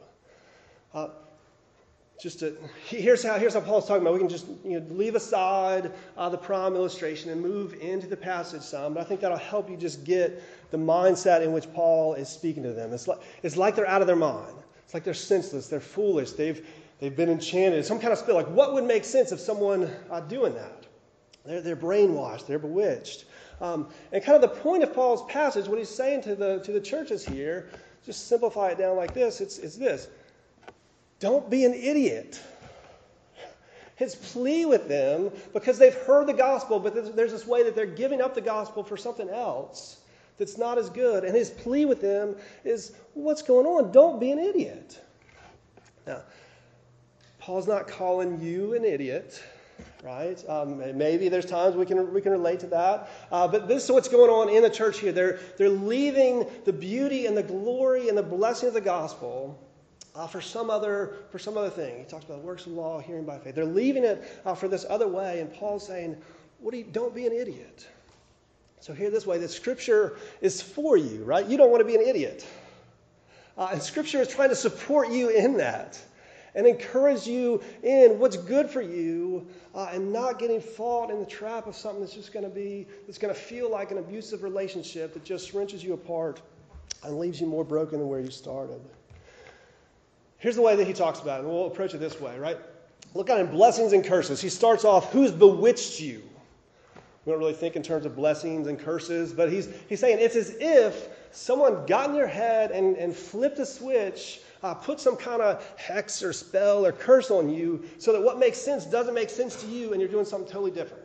Uh, 0.94 1.10
just 2.20 2.40
to, 2.40 2.58
here's 2.88 3.24
how 3.24 3.38
here's 3.38 3.54
how 3.54 3.62
Paul's 3.62 3.88
talking 3.88 4.02
about. 4.02 4.14
We 4.14 4.20
can 4.20 4.30
just 4.30 4.48
you 4.64 4.80
know, 4.80 4.86
leave 4.90 5.14
aside 5.14 5.92
uh, 6.18 6.30
the 6.30 6.38
prom 6.38 6.76
illustration 6.76 7.30
and 7.30 7.42
move 7.42 7.76
into 7.76 8.08
the 8.08 8.18
passage 8.18 8.64
some. 8.64 8.96
But 8.96 9.02
I 9.02 9.04
think 9.04 9.22
that'll 9.22 9.38
help 9.38 9.70
you 9.70 9.78
just 9.78 10.04
get 10.04 10.42
the 10.72 10.78
mindset 10.78 11.44
in 11.44 11.52
which 11.52 11.72
Paul 11.74 12.16
is 12.16 12.28
speaking 12.28 12.64
to 12.64 12.74
them. 12.74 12.92
It's 12.92 13.08
like, 13.08 13.20
it's 13.44 13.56
like 13.56 13.76
they're 13.76 13.88
out 13.88 14.02
of 14.02 14.08
their 14.08 14.16
mind. 14.16 14.56
It's 14.84 14.96
like 14.96 15.04
they're 15.04 15.14
senseless. 15.14 15.68
They're 15.68 15.80
foolish. 15.80 16.32
They've 16.32 16.66
they've 17.00 17.16
been 17.16 17.30
enchanted. 17.30 17.86
Some 17.86 18.00
kind 18.00 18.12
of 18.12 18.18
spell. 18.18 18.36
Like 18.36 18.50
what 18.50 18.74
would 18.74 18.86
make 18.86 19.04
sense 19.04 19.32
of 19.32 19.40
someone 19.40 19.92
uh, 20.10 20.22
doing 20.22 20.56
that? 20.56 20.88
They're 21.46 21.62
they're 21.62 21.76
brainwashed. 21.76 22.48
They're 22.48 22.58
bewitched. 22.58 23.26
Um, 23.62 23.90
and 24.12 24.24
kind 24.24 24.36
of 24.36 24.42
the 24.42 24.60
point 24.60 24.82
of 24.82 24.94
Paul's 24.94 25.24
passage, 25.32 25.68
what 25.68 25.78
he's 25.78 25.90
saying 25.90 26.22
to 26.24 26.36
the 26.36 26.60
to 26.60 26.72
the 26.72 26.82
churches 26.82 27.24
here, 27.24 27.70
just 28.04 28.28
simplify 28.28 28.70
it 28.70 28.80
down 28.80 28.96
like 28.96 29.14
this. 29.14 29.40
It's 29.40 29.60
it's 29.60 29.76
this 29.76 30.08
don't 31.20 31.50
be 31.50 31.66
an 31.66 31.74
idiot. 31.74 32.42
His 33.96 34.16
plea 34.16 34.66
with 34.66 34.88
them, 34.88 35.32
because 35.54 35.80
they've 35.80 35.94
heard 35.94 36.28
the 36.28 36.34
gospel, 36.34 36.80
but 36.80 37.16
there's 37.16 37.32
this 37.32 37.48
way 37.48 37.64
that 37.64 37.76
they're 37.76 37.88
giving 37.88 38.22
up 38.22 38.36
the 38.36 38.42
gospel 38.42 38.84
for 38.84 38.96
something 38.96 39.28
else 39.28 39.98
that's 40.38 40.58
not 40.58 40.78
as 40.78 40.92
good. 40.92 41.24
And 41.24 41.36
his 41.36 41.50
plea 41.50 41.86
with 41.86 42.00
them 42.00 42.36
is, 42.64 42.94
What's 43.16 43.42
going 43.42 43.66
on? 43.66 43.92
Don't 43.92 44.20
be 44.20 44.32
an 44.32 44.38
idiot. 44.38 45.02
Now, 46.06 46.22
Paul's 47.40 47.68
not 47.68 47.88
calling 47.88 48.40
you 48.40 48.76
an 48.76 48.86
idiot, 48.86 49.42
right? 50.04 50.42
Um, 50.48 50.78
maybe 50.96 51.28
there's 51.28 51.46
times 51.46 51.76
we 51.76 51.88
can, 51.88 52.14
we 52.14 52.22
can 52.22 52.34
relate 52.34 52.60
to 52.60 52.68
that. 52.68 53.10
Uh, 53.32 53.48
but 53.48 53.68
this 53.68 53.86
is 53.86 53.92
what's 53.92 54.10
going 54.10 54.30
on 54.30 54.50
in 54.50 54.62
the 54.62 54.70
church 54.70 55.00
here. 55.00 55.12
They're, 55.12 55.40
they're 55.58 55.70
leaving 55.70 56.46
the 56.66 56.74
beauty 56.74 57.26
and 57.26 57.36
the 57.36 57.44
glory 57.44 58.10
and 58.10 58.18
the 58.18 58.24
blessing 58.24 58.68
of 58.68 58.76
the 58.76 58.82
gospel 58.82 59.60
uh, 60.18 60.26
for 60.26 60.42
some 60.42 60.70
other 60.70 61.14
for 61.30 61.38
some 61.38 61.58
other 61.58 61.70
thing. 61.70 62.00
He 62.00 62.06
talks 62.06 62.26
about 62.26 62.42
works 62.42 62.66
of 62.66 62.74
law, 62.74 63.00
hearing 63.00 63.24
by 63.24 63.38
faith. 63.38 63.56
They're 63.56 63.66
leaving 63.66 64.04
it 64.04 64.24
uh, 64.46 64.56
for 64.56 64.68
this 64.68 64.86
other 64.90 65.08
way, 65.08 65.40
and 65.40 65.54
Paul's 65.54 65.86
saying, 65.86 66.18
"What 66.60 66.72
do 66.72 66.78
you, 66.78 66.86
don't 66.86 67.14
be 67.14 67.28
an 67.28 67.34
idiot." 67.34 67.88
So 68.80 68.94
here, 68.94 69.12
this 69.12 69.28
way: 69.28 69.38
the 69.38 69.48
Scripture 69.48 70.18
is 70.42 70.62
for 70.62 70.98
you, 70.98 71.24
right? 71.24 71.46
You 71.46 71.58
don't 71.58 71.70
want 71.70 71.82
to 71.82 71.86
be 71.86 71.96
an 71.96 72.02
idiot, 72.02 72.46
uh, 73.58 73.70
and 73.72 73.82
Scripture 73.82 74.20
is 74.20 74.28
trying 74.28 74.50
to 74.50 74.56
support 74.56 75.10
you 75.12 75.30
in 75.30 75.58
that 75.58 76.00
and 76.56 76.66
encourage 76.66 77.28
you 77.28 77.62
in 77.84 78.18
what's 78.18 78.38
good 78.38 78.68
for 78.68 78.82
you, 78.82 79.46
uh, 79.76 79.90
and 79.92 80.12
not 80.12 80.40
getting 80.40 80.60
caught 80.60 81.12
in 81.12 81.20
the 81.20 81.26
trap 81.26 81.68
of 81.68 81.76
something 81.76 82.02
that's 82.02 82.14
just 82.14 82.34
going 82.34 82.46
to 82.46 82.50
be 82.50 82.88
that's 83.06 83.20
going 83.20 83.32
to 83.32 83.40
feel 83.40 83.70
like 83.70 83.92
an 83.92 84.00
abusive 84.00 84.42
relationship 84.42 85.14
that 85.14 85.24
just 85.24 85.54
wrenches 85.54 85.84
you 85.84 85.94
apart 85.94 86.42
and 87.04 87.20
leaves 87.20 87.40
you 87.40 87.46
more 87.46 87.64
broken 87.64 88.00
than 88.00 88.08
where 88.10 88.20
you 88.20 88.32
started. 88.32 88.82
Here's 90.40 90.56
the 90.56 90.62
way 90.62 90.76
that 90.76 90.86
he 90.86 90.94
talks 90.94 91.20
about 91.20 91.40
it, 91.40 91.44
and 91.44 91.52
we'll 91.52 91.68
approach 91.68 91.94
it 91.94 92.00
this 92.00 92.20
way, 92.20 92.38
right? 92.38 92.58
Look 93.14 93.30
at 93.30 93.40
him 93.40 93.48
blessings 93.48 93.94
and 93.94 94.04
curses. 94.04 94.42
He 94.42 94.50
starts 94.50 94.86
off, 94.86 95.12
Who's 95.12 95.32
bewitched 95.32 96.00
you? 96.00 96.22
We 97.26 97.32
don't 97.32 97.40
really 97.40 97.54
think 97.54 97.76
in 97.76 97.84
terms 97.84 98.06
of 98.06 98.16
blessings 98.16 98.68
and 98.68 98.80
curses, 98.80 99.34
but 99.34 99.52
he's, 99.52 99.68
he's 99.90 100.00
saying 100.00 100.20
it's 100.20 100.36
as 100.36 100.56
if 100.60 101.10
someone 101.32 101.86
got 101.86 102.10
in 102.10 102.16
your 102.16 102.28
head 102.28 102.72
and, 102.72 102.96
and 102.96 103.14
flipped 103.14 103.60
a 103.60 103.66
switch, 103.66 104.40
uh, 104.64 104.74
put 104.74 105.00
some 105.00 105.18
kind 105.18 105.42
of 105.42 105.66
hex 105.78 106.24
or 106.24 106.32
spell 106.32 106.86
or 106.86 106.94
curse 106.94 107.30
on 107.30 107.50
you, 107.50 107.84
so 107.98 108.14
that 108.14 108.22
what 108.22 108.40
makes 108.40 108.58
sense 108.58 108.86
doesn't 108.86 109.14
make 109.14 109.30
sense 109.30 109.62
to 109.62 109.68
you, 109.68 109.92
and 109.92 110.00
you're 110.00 110.10
doing 110.10 110.24
something 110.24 110.50
totally 110.50 110.72
different. 110.72 111.04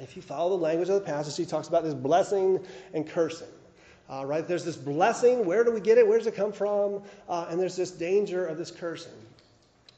If 0.00 0.16
you 0.16 0.22
follow 0.22 0.56
the 0.56 0.62
language 0.62 0.88
of 0.88 0.94
the 0.94 1.00
passage, 1.02 1.36
he 1.36 1.44
talks 1.44 1.68
about 1.68 1.84
this 1.84 1.94
blessing 1.94 2.64
and 2.94 3.06
cursing. 3.06 3.48
Uh, 4.10 4.24
right? 4.26 4.46
There's 4.46 4.64
this 4.64 4.76
blessing. 4.76 5.46
Where 5.46 5.64
do 5.64 5.72
we 5.72 5.80
get 5.80 5.96
it? 5.96 6.06
Where 6.06 6.18
does 6.18 6.26
it 6.26 6.34
come 6.34 6.52
from? 6.52 7.02
Uh, 7.28 7.46
and 7.48 7.58
there's 7.58 7.76
this 7.76 7.90
danger 7.90 8.46
of 8.46 8.58
this 8.58 8.70
cursing. 8.70 9.12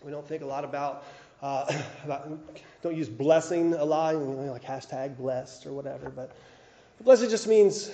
We 0.05 0.13
don't 0.13 0.27
think 0.27 0.43
a 0.43 0.47
lot 0.47 0.65
about, 0.65 1.05
uh, 1.43 1.67
about 2.05 2.31
don't 2.83 2.97
use 2.97 3.09
blessing 3.09 3.75
a 3.75 3.85
lot, 3.85 4.15
you 4.15 4.21
know, 4.21 4.53
like 4.53 4.63
hashtag 4.63 5.17
blessed 5.17 5.67
or 5.67 5.73
whatever. 5.73 6.09
But 6.09 6.37
blessed 7.03 7.29
just 7.31 7.49
means 7.49 7.91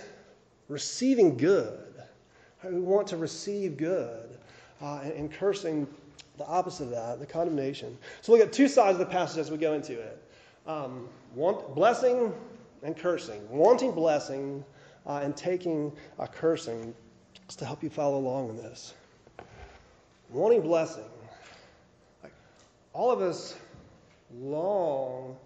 receiving 0.68 1.36
good. 1.36 1.78
We 2.62 2.80
want 2.80 3.08
to 3.08 3.16
receive 3.16 3.76
good 3.76 4.38
uh, 4.82 5.00
and, 5.02 5.12
and, 5.12 5.32
cursing 5.32 5.88
the 6.38 6.46
opposite 6.46 6.84
of 6.84 6.90
that, 6.90 7.18
the 7.18 7.26
condemnation. 7.26 7.96
So 8.20 8.32
look 8.32 8.40
at 8.40 8.52
two 8.52 8.68
sides 8.68 8.98
of 9.00 9.06
the 9.06 9.12
passage 9.12 9.38
as 9.38 9.50
we 9.50 9.56
go 9.56 9.72
into 9.72 9.98
it. 9.98 10.22
Um, 10.66 11.08
want, 11.34 11.74
blessing 11.74 12.32
and 12.82 12.96
cursing. 12.96 13.40
Wanting 13.50 13.92
blessing 13.92 14.64
uh, 15.06 15.20
and 15.22 15.36
taking 15.36 15.92
a 16.18 16.26
cursing 16.26 16.94
just 17.46 17.58
to 17.58 17.64
help 17.64 17.82
you 17.82 17.90
follow 17.90 18.18
along 18.18 18.50
in 18.50 18.56
this. 18.56 18.94
Wanting 20.30 20.62
blessing. 20.62 21.04
Like, 22.22 22.32
all 22.92 23.10
of 23.10 23.20
us 23.20 23.54
long 24.38 25.36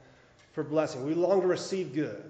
for 0.52 0.62
blessing. 0.62 1.04
We 1.04 1.14
long 1.14 1.40
to 1.40 1.46
receive 1.46 1.94
good. 1.94 2.24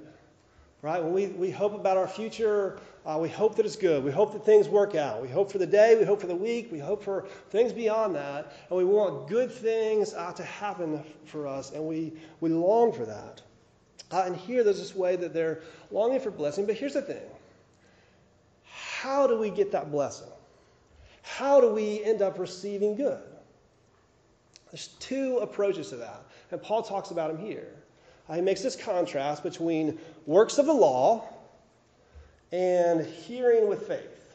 Right? 0.83 1.03
When 1.03 1.13
we, 1.13 1.27
we 1.27 1.51
hope 1.51 1.75
about 1.75 1.97
our 1.97 2.07
future, 2.07 2.79
uh, 3.05 3.19
we 3.21 3.29
hope 3.29 3.57
that 3.57 3.67
it's 3.67 3.77
good. 3.77 4.05
We 4.05 4.11
hope 4.11 4.33
that 4.33 4.45
things 4.45 4.69
work 4.69 4.95
out. 4.95 5.21
We 5.23 5.29
hope 5.29 5.51
for 5.51 5.59
the 5.59 5.67
day. 5.67 5.97
We 5.99 6.05
hope 6.05 6.21
for 6.21 6.27
the 6.27 6.37
week. 6.37 6.71
We 6.71 6.79
hope 6.79 7.03
for 7.03 7.27
things 7.51 7.73
beyond 7.73 8.15
that. 8.15 8.53
And 8.69 8.79
we 8.79 8.85
want 8.85 9.29
good 9.29 9.51
things 9.51 10.15
uh, 10.15 10.33
to 10.33 10.43
happen 10.45 11.03
for 11.25 11.47
us. 11.47 11.73
And 11.73 11.85
we, 11.85 12.13
we 12.41 12.51
long 12.51 12.93
for 12.93 13.05
that. 13.05 13.43
Uh, 14.11 14.23
and 14.27 14.37
here 14.37 14.63
there's 14.63 14.79
this 14.79 14.95
way 14.95 15.17
that 15.17 15.35
they're 15.35 15.63
longing 15.91 16.21
for 16.21 16.31
blessing. 16.31 16.67
But 16.67 16.77
here's 16.77 16.95
the 16.95 17.03
thing 17.03 17.23
how 18.65 19.27
do 19.27 19.39
we 19.39 19.51
get 19.51 19.73
that 19.73 19.91
blessing? 19.91 20.29
How 21.23 21.61
do 21.61 21.69
we 21.73 22.03
end 22.05 22.23
up 22.23 22.39
receiving 22.39 22.97
good? 22.97 23.23
There's 24.71 24.89
two 25.01 25.39
approaches 25.39 25.91
to 25.91 25.97
that. 25.97 26.23
And 26.51 26.63
Paul 26.63 26.83
talks 26.83 27.11
about 27.11 27.33
them 27.33 27.45
here. 27.45 27.69
Uh, 28.29 28.35
he 28.35 28.41
makes 28.41 28.63
this 28.63 28.77
contrast 28.77 29.43
between 29.43 29.99
works 30.27 30.59
of 30.59 30.67
the 30.67 30.73
law 30.73 31.25
and 32.53 33.05
hearing 33.05 33.69
with 33.69 33.87
faith. 33.87 34.26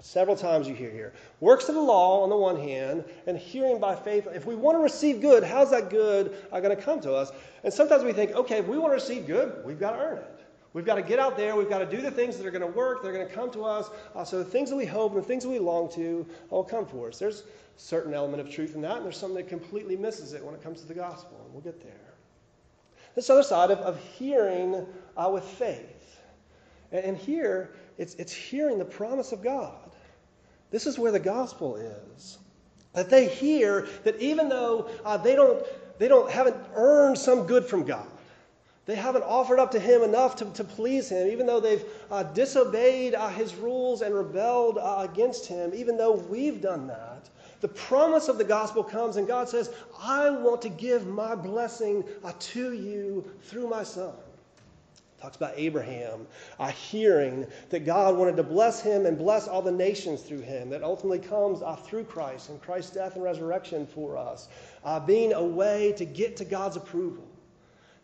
Several 0.00 0.36
times 0.36 0.68
you 0.68 0.74
hear 0.74 0.90
here. 0.90 1.12
Works 1.40 1.68
of 1.68 1.74
the 1.74 1.80
law 1.80 2.22
on 2.22 2.30
the 2.30 2.36
one 2.36 2.56
hand, 2.56 3.04
and 3.26 3.36
hearing 3.36 3.80
by 3.80 3.96
faith. 3.96 4.28
If 4.32 4.46
we 4.46 4.54
want 4.54 4.76
to 4.76 4.82
receive 4.82 5.20
good, 5.20 5.42
how's 5.42 5.70
that 5.70 5.90
good 5.90 6.36
uh, 6.52 6.60
going 6.60 6.76
to 6.76 6.82
come 6.82 7.00
to 7.00 7.14
us? 7.14 7.32
And 7.64 7.72
sometimes 7.72 8.04
we 8.04 8.12
think, 8.12 8.32
okay, 8.32 8.58
if 8.58 8.66
we 8.66 8.78
want 8.78 8.90
to 8.90 8.94
receive 8.94 9.26
good, 9.26 9.64
we've 9.64 9.80
got 9.80 9.92
to 9.92 9.98
earn 9.98 10.18
it. 10.18 10.40
We've 10.72 10.84
got 10.84 10.96
to 10.96 11.02
get 11.02 11.18
out 11.18 11.36
there. 11.36 11.56
We've 11.56 11.68
got 11.68 11.78
to 11.78 11.86
do 11.86 12.00
the 12.02 12.10
things 12.10 12.36
that 12.36 12.46
are 12.46 12.50
going 12.50 12.62
to 12.62 12.78
work. 12.78 13.02
They're 13.02 13.12
going 13.12 13.26
to 13.26 13.34
come 13.34 13.50
to 13.52 13.64
us. 13.64 13.90
Uh, 14.14 14.24
so 14.24 14.38
the 14.38 14.44
things 14.44 14.70
that 14.70 14.76
we 14.76 14.86
hope 14.86 15.12
and 15.14 15.22
the 15.22 15.26
things 15.26 15.42
that 15.42 15.48
we 15.48 15.58
long 15.58 15.90
to 15.92 16.26
will 16.50 16.62
come 16.62 16.86
for 16.86 17.08
us. 17.08 17.18
There's 17.18 17.40
a 17.40 17.44
certain 17.76 18.14
element 18.14 18.40
of 18.40 18.50
truth 18.50 18.74
in 18.74 18.82
that, 18.82 18.96
and 18.96 19.04
there's 19.04 19.16
something 19.16 19.36
that 19.36 19.48
completely 19.48 19.96
misses 19.96 20.34
it 20.34 20.44
when 20.44 20.54
it 20.54 20.62
comes 20.62 20.80
to 20.82 20.86
the 20.86 20.94
gospel, 20.94 21.40
and 21.44 21.52
we'll 21.52 21.62
get 21.62 21.82
there. 21.82 21.92
This 23.14 23.30
other 23.30 23.42
side 23.42 23.70
of, 23.70 23.78
of 23.78 23.98
hearing 23.98 24.86
uh, 25.16 25.30
with 25.32 25.44
faith. 25.44 26.20
And, 26.92 27.04
and 27.04 27.16
here, 27.16 27.70
it's, 27.96 28.14
it's 28.14 28.32
hearing 28.32 28.78
the 28.78 28.84
promise 28.84 29.32
of 29.32 29.42
God. 29.42 29.87
This 30.70 30.86
is 30.86 30.98
where 30.98 31.12
the 31.12 31.20
gospel 31.20 31.76
is. 31.76 32.38
That 32.94 33.10
they 33.10 33.28
hear 33.28 33.88
that 34.04 34.18
even 34.20 34.48
though 34.48 34.90
uh, 35.04 35.16
they, 35.16 35.34
don't, 35.36 35.64
they 35.98 36.08
don't, 36.08 36.30
haven't 36.30 36.56
earned 36.74 37.16
some 37.16 37.46
good 37.46 37.64
from 37.64 37.84
God, 37.84 38.06
they 38.86 38.94
haven't 38.94 39.24
offered 39.24 39.58
up 39.58 39.70
to 39.72 39.78
Him 39.78 40.02
enough 40.02 40.36
to, 40.36 40.46
to 40.46 40.64
please 40.64 41.10
Him, 41.10 41.28
even 41.28 41.46
though 41.46 41.60
they've 41.60 41.84
uh, 42.10 42.22
disobeyed 42.22 43.14
uh, 43.14 43.28
His 43.28 43.54
rules 43.54 44.00
and 44.00 44.14
rebelled 44.14 44.78
uh, 44.78 45.06
against 45.10 45.46
Him, 45.46 45.72
even 45.74 45.96
though 45.98 46.12
we've 46.12 46.62
done 46.62 46.86
that, 46.86 47.28
the 47.60 47.68
promise 47.68 48.28
of 48.28 48.38
the 48.38 48.44
gospel 48.44 48.82
comes, 48.82 49.16
and 49.16 49.26
God 49.26 49.48
says, 49.48 49.72
I 50.00 50.30
want 50.30 50.62
to 50.62 50.68
give 50.68 51.06
my 51.06 51.34
blessing 51.34 52.04
uh, 52.24 52.32
to 52.38 52.72
you 52.72 53.30
through 53.42 53.68
my 53.68 53.82
son. 53.82 54.14
Talks 55.20 55.36
about 55.36 55.54
Abraham 55.56 56.28
a 56.60 56.70
hearing 56.70 57.46
that 57.70 57.84
God 57.84 58.16
wanted 58.16 58.36
to 58.36 58.44
bless 58.44 58.80
him 58.80 59.04
and 59.04 59.18
bless 59.18 59.48
all 59.48 59.62
the 59.62 59.72
nations 59.72 60.22
through 60.22 60.42
him. 60.42 60.70
That 60.70 60.84
ultimately 60.84 61.18
comes 61.18 61.60
uh, 61.60 61.74
through 61.74 62.04
Christ 62.04 62.50
and 62.50 62.62
Christ's 62.62 62.92
death 62.92 63.16
and 63.16 63.24
resurrection 63.24 63.86
for 63.86 64.16
us, 64.16 64.48
uh, 64.84 65.00
being 65.00 65.32
a 65.32 65.42
way 65.42 65.92
to 65.96 66.04
get 66.04 66.36
to 66.36 66.44
God's 66.44 66.76
approval. 66.76 67.26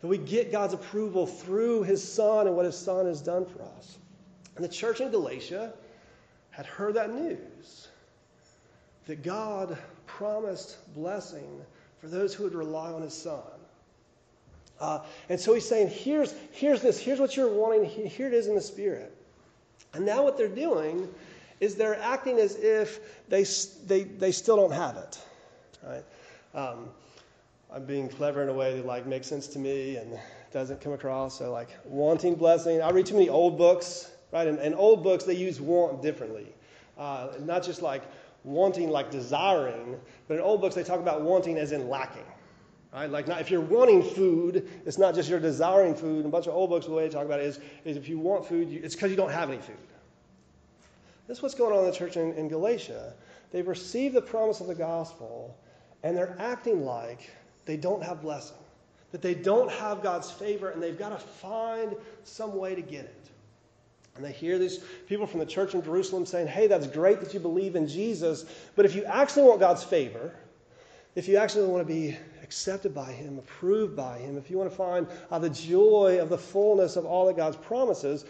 That 0.01 0.07
we 0.07 0.17
get 0.17 0.51
God's 0.51 0.73
approval 0.73 1.25
through 1.25 1.83
his 1.83 2.03
son 2.03 2.47
and 2.47 2.55
what 2.55 2.65
his 2.65 2.77
son 2.77 3.05
has 3.05 3.21
done 3.21 3.45
for 3.45 3.61
us. 3.61 3.97
And 4.55 4.63
the 4.63 4.69
church 4.69 4.99
in 4.99 5.09
Galatia 5.09 5.73
had 6.51 6.65
heard 6.65 6.95
that 6.95 7.13
news 7.13 7.87
that 9.05 9.23
God 9.23 9.77
promised 10.05 10.77
blessing 10.95 11.61
for 11.99 12.07
those 12.07 12.33
who 12.33 12.43
would 12.43 12.55
rely 12.55 12.91
on 12.91 13.01
his 13.01 13.13
son. 13.13 13.41
Uh, 14.79 14.99
and 15.29 15.39
so 15.39 15.53
he's 15.53 15.67
saying, 15.67 15.89
here's, 15.89 16.33
here's 16.51 16.81
this, 16.81 16.99
here's 16.99 17.19
what 17.19 17.37
you're 17.37 17.51
wanting, 17.51 17.85
here 17.85 18.27
it 18.27 18.33
is 18.33 18.47
in 18.47 18.55
the 18.55 18.61
Spirit. 18.61 19.15
And 19.93 20.05
now 20.05 20.23
what 20.23 20.37
they're 20.37 20.47
doing 20.47 21.07
is 21.59 21.75
they're 21.75 21.99
acting 22.01 22.39
as 22.39 22.55
if 22.57 22.99
they, 23.29 23.45
they, 23.85 24.03
they 24.03 24.31
still 24.31 24.57
don't 24.57 24.73
have 24.73 24.97
it. 24.97 25.19
Right? 25.83 26.03
Um, 26.53 26.89
I'm 27.73 27.85
being 27.85 28.09
clever 28.09 28.43
in 28.43 28.49
a 28.49 28.53
way 28.53 28.75
that 28.77 28.85
like 28.85 29.05
makes 29.05 29.27
sense 29.27 29.47
to 29.47 29.59
me 29.59 29.97
and 29.97 30.19
doesn't 30.51 30.81
come 30.81 30.93
across. 30.93 31.37
So 31.37 31.51
like 31.51 31.69
wanting 31.85 32.35
blessing. 32.35 32.81
I 32.81 32.89
read 32.91 33.05
too 33.05 33.15
many 33.15 33.29
old 33.29 33.57
books, 33.57 34.11
right? 34.31 34.47
And, 34.47 34.59
and 34.59 34.75
old 34.75 35.03
books 35.03 35.23
they 35.23 35.35
use 35.35 35.59
want 35.59 36.01
differently. 36.01 36.47
Uh, 36.97 37.29
not 37.41 37.63
just 37.63 37.81
like 37.81 38.03
wanting 38.43 38.89
like 38.89 39.11
desiring, 39.11 39.99
but 40.27 40.35
in 40.35 40.39
old 40.41 40.61
books 40.61 40.75
they 40.75 40.83
talk 40.83 40.99
about 40.99 41.21
wanting 41.21 41.57
as 41.57 41.71
in 41.71 41.89
lacking. 41.89 42.23
Right? 42.95 43.09
Like 43.09 43.27
not, 43.27 43.41
if 43.41 43.51
you're 43.51 43.59
wanting 43.59 44.01
food, 44.01 44.69
it's 44.85 44.97
not 44.97 45.15
just 45.15 45.29
you're 45.29 45.41
desiring 45.41 45.95
food. 45.95 46.21
In 46.21 46.27
a 46.27 46.29
bunch 46.29 46.47
of 46.47 46.53
old 46.53 46.69
books, 46.69 46.85
the 46.85 46.93
way 46.93 47.05
they 47.05 47.13
talk 47.13 47.25
about 47.25 47.41
it 47.41 47.45
is, 47.45 47.59
is 47.83 47.97
if 47.97 48.07
you 48.07 48.17
want 48.17 48.47
food, 48.47 48.69
you, 48.69 48.79
it's 48.81 48.95
because 48.95 49.11
you 49.11 49.17
don't 49.17 49.33
have 49.33 49.49
any 49.49 49.61
food. 49.61 49.75
This 51.27 51.39
is 51.39 51.43
what's 51.43 51.55
going 51.55 51.73
on 51.73 51.79
in 51.83 51.91
the 51.91 51.97
church 51.97 52.15
in, 52.15 52.31
in 52.35 52.47
Galatia. 52.47 53.13
They've 53.51 53.67
received 53.67 54.15
the 54.15 54.21
promise 54.21 54.61
of 54.61 54.67
the 54.67 54.75
gospel, 54.75 55.57
and 56.03 56.15
they're 56.15 56.37
acting 56.39 56.85
like 56.85 57.29
they 57.65 57.75
don't 57.75 58.01
have 58.01 58.21
blessing, 58.21 58.55
that 59.11 59.21
they 59.21 59.33
don't 59.33 59.69
have 59.71 60.01
God's 60.01 60.31
favor, 60.31 60.69
and 60.69 60.81
they've 60.81 60.97
got 60.97 61.09
to 61.09 61.17
find 61.17 61.97
some 62.23 62.55
way 62.55 62.75
to 62.75 62.81
get 62.81 63.03
it. 63.03 63.29
And 64.15 64.23
they 64.23 64.31
hear 64.31 64.57
these 64.57 64.77
people 65.09 65.27
from 65.27 65.41
the 65.41 65.45
church 65.45 65.73
in 65.73 65.83
Jerusalem 65.83 66.25
saying, 66.25 66.47
hey, 66.47 66.67
that's 66.67 66.87
great 66.87 67.19
that 67.19 67.33
you 67.33 67.41
believe 67.41 67.75
in 67.75 67.89
Jesus, 67.89 68.45
but 68.77 68.85
if 68.85 68.95
you 68.95 69.03
actually 69.03 69.43
want 69.43 69.59
God's 69.59 69.83
favor, 69.83 70.33
if 71.15 71.27
you 71.27 71.37
actually 71.37 71.67
want 71.67 71.85
to 71.85 71.93
be 71.93 72.17
accepted 72.45 72.93
by 72.93 73.11
Him, 73.11 73.39
approved 73.39 73.95
by 73.95 74.19
Him, 74.19 74.37
if 74.37 74.51
you 74.51 74.57
want 74.57 74.69
to 74.69 74.75
find 74.77 75.07
uh, 75.31 75.39
the 75.39 75.49
joy 75.49 76.19
of 76.21 76.29
the 76.29 76.37
fullness 76.37 76.95
of 76.95 77.03
all 77.03 77.25
that 77.25 77.35
God's 77.35 77.57
promises, 77.57 78.23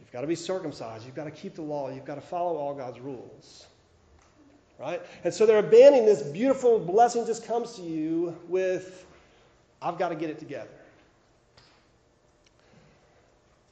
you've 0.00 0.10
got 0.10 0.22
to 0.22 0.26
be 0.26 0.34
circumcised. 0.34 1.04
You've 1.04 1.14
got 1.14 1.24
to 1.24 1.30
keep 1.30 1.54
the 1.54 1.62
law. 1.62 1.90
You've 1.90 2.06
got 2.06 2.14
to 2.14 2.22
follow 2.22 2.56
all 2.56 2.74
God's 2.74 2.98
rules. 2.98 3.66
Right? 4.80 5.02
And 5.22 5.34
so 5.34 5.44
they're 5.44 5.58
abandoning 5.58 6.06
this 6.06 6.22
beautiful 6.22 6.78
blessing 6.78 7.26
just 7.26 7.46
comes 7.46 7.74
to 7.74 7.82
you 7.82 8.34
with, 8.48 9.04
I've 9.82 9.98
got 9.98 10.08
to 10.08 10.14
get 10.14 10.30
it 10.30 10.38
together. 10.38 10.70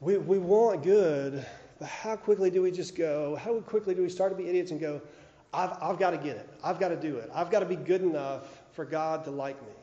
We, 0.00 0.18
we 0.18 0.38
want 0.38 0.82
good, 0.82 1.46
but 1.78 1.88
how 1.88 2.16
quickly 2.16 2.50
do 2.50 2.60
we 2.60 2.70
just 2.70 2.94
go? 2.96 3.36
How 3.36 3.60
quickly 3.60 3.94
do 3.94 4.02
we 4.02 4.10
start 4.10 4.30
to 4.30 4.36
be 4.36 4.46
idiots 4.46 4.72
and 4.72 4.78
go, 4.78 5.00
I've, 5.54 5.72
I've 5.80 5.98
got 5.98 6.10
to 6.10 6.18
get 6.18 6.36
it. 6.36 6.50
I've 6.62 6.78
got 6.78 6.88
to 6.88 6.96
do 6.96 7.16
it. 7.16 7.30
I've 7.34 7.50
got 7.50 7.60
to 7.60 7.66
be 7.66 7.76
good 7.76 8.02
enough 8.02 8.42
for 8.72 8.84
God 8.84 9.24
to 9.24 9.30
like 9.30 9.60
me. 9.62 9.75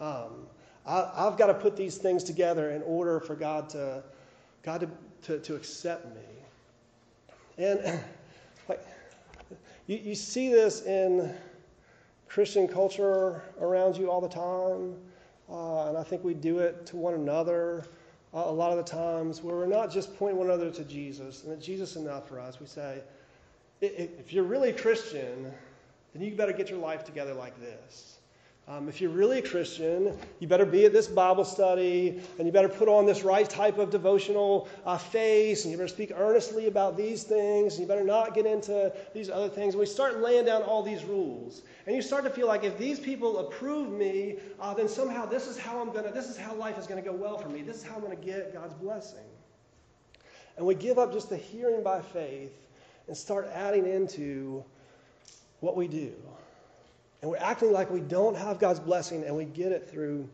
Um, 0.00 0.46
I, 0.86 1.24
have 1.24 1.36
got 1.36 1.46
to 1.46 1.54
put 1.54 1.76
these 1.76 1.98
things 1.98 2.22
together 2.22 2.70
in 2.70 2.82
order 2.82 3.18
for 3.18 3.34
God 3.34 3.68
to, 3.70 4.02
God 4.62 4.80
to, 4.80 4.88
to, 5.22 5.38
to 5.40 5.54
accept 5.54 6.06
me. 6.14 6.22
And 7.58 8.00
like, 8.68 8.86
you, 9.86 9.96
you 9.98 10.14
see 10.14 10.48
this 10.48 10.82
in 10.82 11.34
Christian 12.28 12.68
culture 12.68 13.42
around 13.60 13.96
you 13.96 14.10
all 14.10 14.20
the 14.20 14.28
time. 14.28 14.96
Uh, 15.50 15.88
and 15.88 15.98
I 15.98 16.02
think 16.02 16.24
we 16.24 16.34
do 16.34 16.58
it 16.58 16.86
to 16.86 16.96
one 16.96 17.14
another 17.14 17.84
uh, 18.34 18.44
a 18.46 18.52
lot 18.52 18.70
of 18.70 18.76
the 18.76 18.84
times 18.84 19.42
where 19.42 19.56
we're 19.56 19.66
not 19.66 19.90
just 19.90 20.16
pointing 20.18 20.36
one 20.36 20.48
another 20.48 20.70
to 20.70 20.84
Jesus 20.84 21.44
and 21.44 21.52
that 21.52 21.60
Jesus 21.60 21.96
enough 21.96 22.28
for 22.28 22.38
us. 22.38 22.60
We 22.60 22.66
say, 22.66 23.00
if 23.80 24.32
you're 24.32 24.44
really 24.44 24.72
Christian, 24.72 25.52
then 26.12 26.22
you 26.22 26.34
better 26.34 26.52
get 26.52 26.68
your 26.68 26.78
life 26.78 27.04
together 27.04 27.34
like 27.34 27.58
this. 27.60 28.18
Um, 28.68 28.88
if 28.88 29.00
you're 29.00 29.10
really 29.10 29.38
a 29.38 29.42
Christian, 29.42 30.18
you 30.40 30.48
better 30.48 30.66
be 30.66 30.86
at 30.86 30.92
this 30.92 31.06
Bible 31.06 31.44
study, 31.44 32.20
and 32.36 32.48
you 32.48 32.52
better 32.52 32.68
put 32.68 32.88
on 32.88 33.06
this 33.06 33.22
right 33.22 33.48
type 33.48 33.78
of 33.78 33.90
devotional 33.90 34.68
uh, 34.84 34.98
face, 34.98 35.62
and 35.62 35.70
you 35.70 35.78
better 35.78 35.86
speak 35.86 36.10
earnestly 36.16 36.66
about 36.66 36.96
these 36.96 37.22
things, 37.22 37.74
and 37.74 37.82
you 37.82 37.86
better 37.86 38.02
not 38.02 38.34
get 38.34 38.44
into 38.44 38.92
these 39.14 39.30
other 39.30 39.48
things. 39.48 39.74
And 39.74 39.80
we 39.80 39.86
start 39.86 40.18
laying 40.18 40.46
down 40.46 40.62
all 40.62 40.82
these 40.82 41.04
rules, 41.04 41.62
and 41.86 41.94
you 41.94 42.02
start 42.02 42.24
to 42.24 42.30
feel 42.30 42.48
like 42.48 42.64
if 42.64 42.76
these 42.76 42.98
people 42.98 43.38
approve 43.38 43.92
me, 43.92 44.38
uh, 44.60 44.74
then 44.74 44.88
somehow 44.88 45.26
this 45.26 45.46
is 45.46 45.56
how 45.56 45.80
I'm 45.80 45.92
gonna, 45.92 46.10
this 46.10 46.28
is 46.28 46.36
how 46.36 46.52
life 46.52 46.76
is 46.76 46.88
gonna 46.88 47.02
go 47.02 47.12
well 47.12 47.38
for 47.38 47.48
me. 47.48 47.62
This 47.62 47.76
is 47.76 47.82
how 47.84 47.94
I'm 47.94 48.02
gonna 48.02 48.16
get 48.16 48.52
God's 48.52 48.74
blessing. 48.74 49.20
And 50.56 50.66
we 50.66 50.74
give 50.74 50.98
up 50.98 51.12
just 51.12 51.28
the 51.28 51.36
hearing 51.36 51.84
by 51.84 52.00
faith 52.00 52.50
and 53.06 53.16
start 53.16 53.48
adding 53.54 53.86
into 53.86 54.64
what 55.60 55.76
we 55.76 55.86
do. 55.86 56.12
And 57.26 57.32
we're 57.32 57.38
acting 57.38 57.72
like 57.72 57.90
we 57.90 57.98
don't 57.98 58.36
have 58.36 58.60
God's 58.60 58.78
blessing 58.78 59.24
and 59.24 59.34
we 59.34 59.46
get 59.46 59.72
it 59.72 59.90
through, 59.90 60.28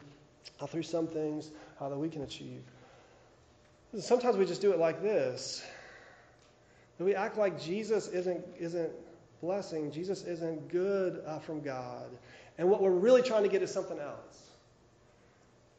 uh, 0.61 0.67
through 0.67 0.83
some 0.83 1.07
things 1.07 1.51
uh, 1.81 1.89
that 1.89 1.97
we 1.97 2.11
can 2.11 2.21
achieve. 2.21 2.61
Sometimes 3.99 4.37
we 4.37 4.45
just 4.45 4.61
do 4.61 4.73
it 4.73 4.79
like 4.79 5.01
this 5.01 5.65
we 6.99 7.15
act 7.15 7.39
like 7.39 7.59
Jesus 7.59 8.09
isn't, 8.09 8.45
isn't 8.61 8.93
blessing, 9.41 9.91
Jesus 9.91 10.23
isn't 10.25 10.69
good 10.69 11.23
uh, 11.27 11.39
from 11.39 11.63
God. 11.63 12.11
And 12.59 12.69
what 12.69 12.83
we're 12.83 12.91
really 12.91 13.23
trying 13.23 13.45
to 13.45 13.49
get 13.49 13.63
is 13.63 13.73
something 13.73 13.99
else. 13.99 14.51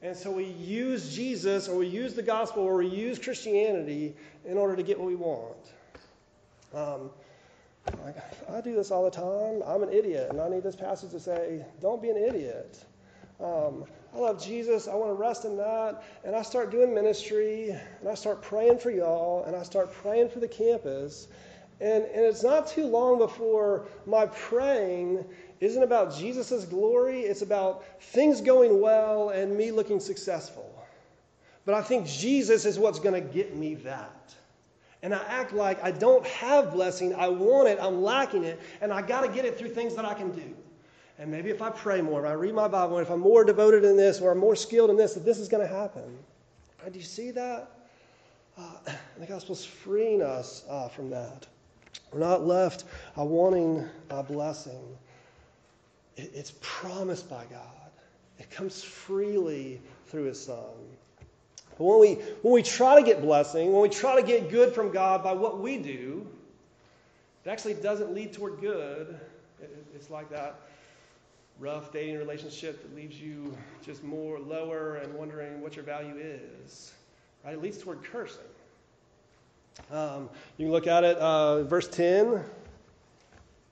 And 0.02 0.18
so 0.18 0.32
we 0.32 0.46
use 0.46 1.16
Jesus 1.16 1.68
or 1.68 1.78
we 1.78 1.88
use 1.88 2.16
the 2.16 2.24
gospel 2.24 2.64
or 2.64 2.78
we 2.78 2.88
use 2.88 3.20
Christianity 3.20 4.16
in 4.46 4.58
order 4.58 4.76
to 4.76 4.82
get 4.82 5.00
what 5.00 5.08
we 5.08 5.16
want. 5.16 5.56
Um, 6.74 7.12
I, 7.88 8.58
I 8.58 8.62
do 8.62 8.76
this 8.76 8.92
all 8.92 9.04
the 9.04 9.12
time. 9.12 9.62
I'm 9.66 9.84
an 9.84 9.92
idiot, 9.92 10.28
and 10.32 10.40
I 10.40 10.50
need 10.50 10.64
this 10.64 10.76
passage 10.76 11.12
to 11.12 11.20
say, 11.20 11.66
don't 11.82 12.02
be 12.02 12.10
an 12.10 12.18
idiot. 12.18 12.84
Um, 13.40 13.86
I 14.14 14.20
love 14.20 14.44
Jesus. 14.44 14.88
I 14.88 14.96
want 14.96 15.10
to 15.10 15.16
rest 15.16 15.46
in 15.46 15.58
that. 15.58 16.04
And 16.24 16.36
I 16.36 16.42
start 16.44 16.72
doing 16.72 16.94
ministry, 16.94 17.70
and 17.70 18.10
I 18.10 18.14
start 18.14 18.42
praying 18.42 18.80
for 18.80 18.92
y'all, 18.92 19.44
and 19.46 19.56
I 19.56 19.64
start 19.64 19.92
praying 19.94 20.30
for 20.30 20.40
the 20.40 20.48
campus. 20.48 21.28
And, 21.82 22.04
and 22.06 22.24
it's 22.24 22.44
not 22.44 22.68
too 22.68 22.86
long 22.86 23.18
before 23.18 23.88
my 24.06 24.28
praying 24.28 25.26
isn't 25.60 25.84
about 25.84 26.16
Jesus' 26.16 26.66
glory, 26.66 27.22
it's 27.22 27.42
about 27.42 27.84
things 28.00 28.42
going 28.42 28.82
well 28.82 29.30
and 29.30 29.56
me 29.56 29.72
looking 29.72 30.00
successful. 30.00 30.70
But 31.66 31.76
I 31.76 31.82
think 31.82 32.06
Jesus 32.06 32.66
is 32.66 32.78
what's 32.78 33.00
going 33.00 33.16
to 33.16 33.34
get 33.34 33.56
me 33.56 33.76
that. 33.76 34.36
And 35.04 35.14
I 35.14 35.22
act 35.28 35.52
like 35.52 35.84
I 35.84 35.92
don't 35.92 36.26
have 36.26 36.72
blessing, 36.72 37.14
I 37.14 37.28
want 37.28 37.68
it, 37.68 37.78
I'm 37.80 38.02
lacking 38.02 38.46
it, 38.46 38.60
and 38.82 38.92
I 38.92 39.02
got 39.02 39.22
to 39.22 39.28
get 39.28 39.44
it 39.44 39.60
through 39.60 39.70
things 39.70 39.96
that 39.96 40.06
I 40.06 40.14
can 40.14 40.32
do. 40.32 40.56
And 41.20 41.30
maybe 41.30 41.50
if 41.50 41.62
I 41.62 41.70
pray 41.70 42.02
more, 42.02 42.26
if 42.26 42.32
I 42.32 42.34
read 42.34 42.56
my 42.56 42.70
Bible, 42.70 42.98
if 43.00 43.12
I'm 43.12 43.20
more 43.20 43.44
devoted 43.44 43.84
in 43.84 43.98
this 43.98 44.22
or 44.22 44.32
I'm 44.32 44.40
more 44.40 44.56
skilled 44.56 44.90
in 44.90 44.96
this, 44.96 45.14
that 45.14 45.26
this 45.26 45.38
is 45.38 45.50
going 45.50 45.62
to 45.62 45.72
happen. 45.72 46.18
do 46.90 46.98
you 46.98 47.06
see 47.06 47.32
that? 47.32 47.70
Uh, 48.58 48.62
the 49.20 49.26
gospel's 49.26 49.66
freeing 49.66 50.22
us 50.22 50.64
uh, 50.70 50.88
from 50.88 51.10
that. 51.10 51.48
We're 52.12 52.20
not 52.20 52.46
left 52.46 52.86
uh, 53.20 53.26
wanting 53.26 53.88
a 54.10 54.24
blessing. 54.24 54.98
It, 56.16 56.32
it's 56.34 56.54
promised 56.62 57.30
by 57.30 57.44
God. 57.52 57.92
It 58.40 58.50
comes 58.50 58.84
freely 58.84 59.82
through 60.08 60.24
His 60.24 60.44
Son. 60.44 60.74
But 61.78 61.86
when 61.86 62.00
we, 62.00 62.14
when 62.42 62.54
we 62.54 62.64
try 62.64 63.00
to 63.00 63.06
get 63.06 63.22
blessing, 63.22 63.72
when 63.72 63.82
we 63.82 63.90
try 63.90 64.20
to 64.20 64.26
get 64.26 64.50
good 64.50 64.74
from 64.74 64.92
God 64.92 65.24
by 65.24 65.34
what 65.34 65.60
we 65.60 65.78
do, 65.78 66.28
it 67.46 67.50
actually 67.50 67.74
doesn't 67.76 68.14
lead 68.14 68.34
toward 68.34 68.62
good. 68.62 69.20
It's 69.96 70.10
like 70.10 70.30
that 70.30 70.60
rough 71.60 71.92
dating 71.92 72.18
relationship 72.18 72.82
that 72.82 72.96
leaves 72.96 73.20
you 73.20 73.56
just 73.86 74.04
more 74.04 74.40
lower 74.40 74.96
and 74.96 75.14
wondering 75.14 75.62
what 75.62 75.76
your 75.76 75.86
value 75.86 76.16
is. 76.18 76.94
Right? 77.44 77.54
It 77.54 77.62
leads 77.62 77.78
toward 77.78 78.04
cursing. 78.04 78.42
Um, 79.92 80.30
you 80.58 80.66
can 80.66 80.72
look 80.72 80.88
at 80.88 81.04
it, 81.04 81.18
uh, 81.18 81.64
verse 81.64 81.88
10, 81.88 82.44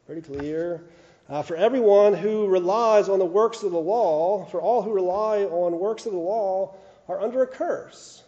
pretty 0.05 0.22
clear. 0.22 0.84
Uh, 1.29 1.41
for 1.41 1.55
everyone 1.55 2.13
who 2.13 2.48
relies 2.48 3.08
on 3.08 3.20
the 3.20 3.25
works 3.25 3.63
of 3.63 3.72
the 3.72 3.79
law, 3.79 4.46
for 4.46 4.60
all 4.60 4.81
who 4.81 4.91
rely 4.91 5.43
on 5.43 5.79
works 5.79 6.05
of 6.05 6.12
the 6.12 6.17
law, 6.17 6.74
are 7.12 7.20
under 7.20 7.44
a 7.44 7.48
curse. 7.48 8.24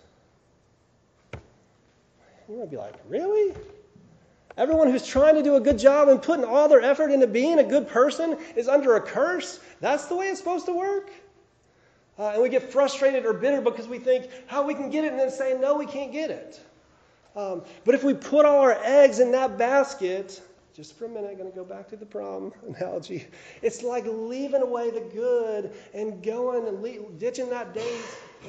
You 2.50 2.60
might 2.60 2.70
be 2.70 2.78
like, 2.78 2.96
really? 3.08 3.56
Everyone 4.58 4.92
who's 4.92 5.08
trying 5.08 5.36
to 5.36 5.42
do 5.42 5.56
a 5.56 5.62
good 5.62 5.80
job 5.80 6.10
and 6.10 6.22
putting 6.22 6.46
all 6.46 6.68
their 6.68 6.82
effort 6.82 7.10
into 7.10 7.26
being 7.26 7.60
a 7.60 7.64
good 7.64 7.88
person 7.88 8.38
is 8.56 8.68
under 8.68 8.98
a 8.98 9.02
curse? 9.02 9.60
That's 9.80 10.06
the 10.06 10.16
way 10.16 10.28
it's 10.28 10.40
supposed 10.40 10.66
to 10.66 10.74
work? 10.74 11.10
Uh, 12.20 12.32
and 12.34 12.44
we 12.44 12.50
get 12.50 12.72
frustrated 12.72 13.26
or 13.26 13.34
bitter 13.34 13.62
because 13.62 13.88
we 13.88 13.98
think 13.98 14.30
how 14.46 14.62
we 14.64 14.76
can 14.76 14.92
get 14.92 15.04
it 15.04 15.12
and 15.12 15.20
then 15.20 15.32
say, 15.32 15.58
no, 15.60 15.76
we 15.76 15.88
can't 15.88 16.12
get 16.12 16.30
it. 16.30 16.60
Um, 17.36 17.64
but 17.86 17.96
if 17.96 18.04
we 18.04 18.14
put 18.14 18.46
all 18.46 18.60
our 18.60 18.78
eggs 18.84 19.20
in 19.20 19.32
that 19.32 19.58
basket, 19.58 20.40
just 20.76 20.98
for 20.98 21.06
a 21.06 21.10
minute, 21.10 21.30
I'm 21.32 21.38
going 21.38 21.50
to 21.50 21.56
go 21.56 21.64
back 21.64 21.88
to 21.90 21.96
the 21.96 22.06
prom 22.06 22.52
analogy. 22.68 23.28
It's 23.62 23.84
like 23.84 24.06
leaving 24.08 24.62
away 24.62 24.90
the 24.90 25.02
good 25.02 25.74
and 25.94 26.24
going 26.24 26.68
and 26.68 26.82
le- 26.82 27.12
ditching 27.18 27.50
that 27.50 27.74
date 27.74 28.02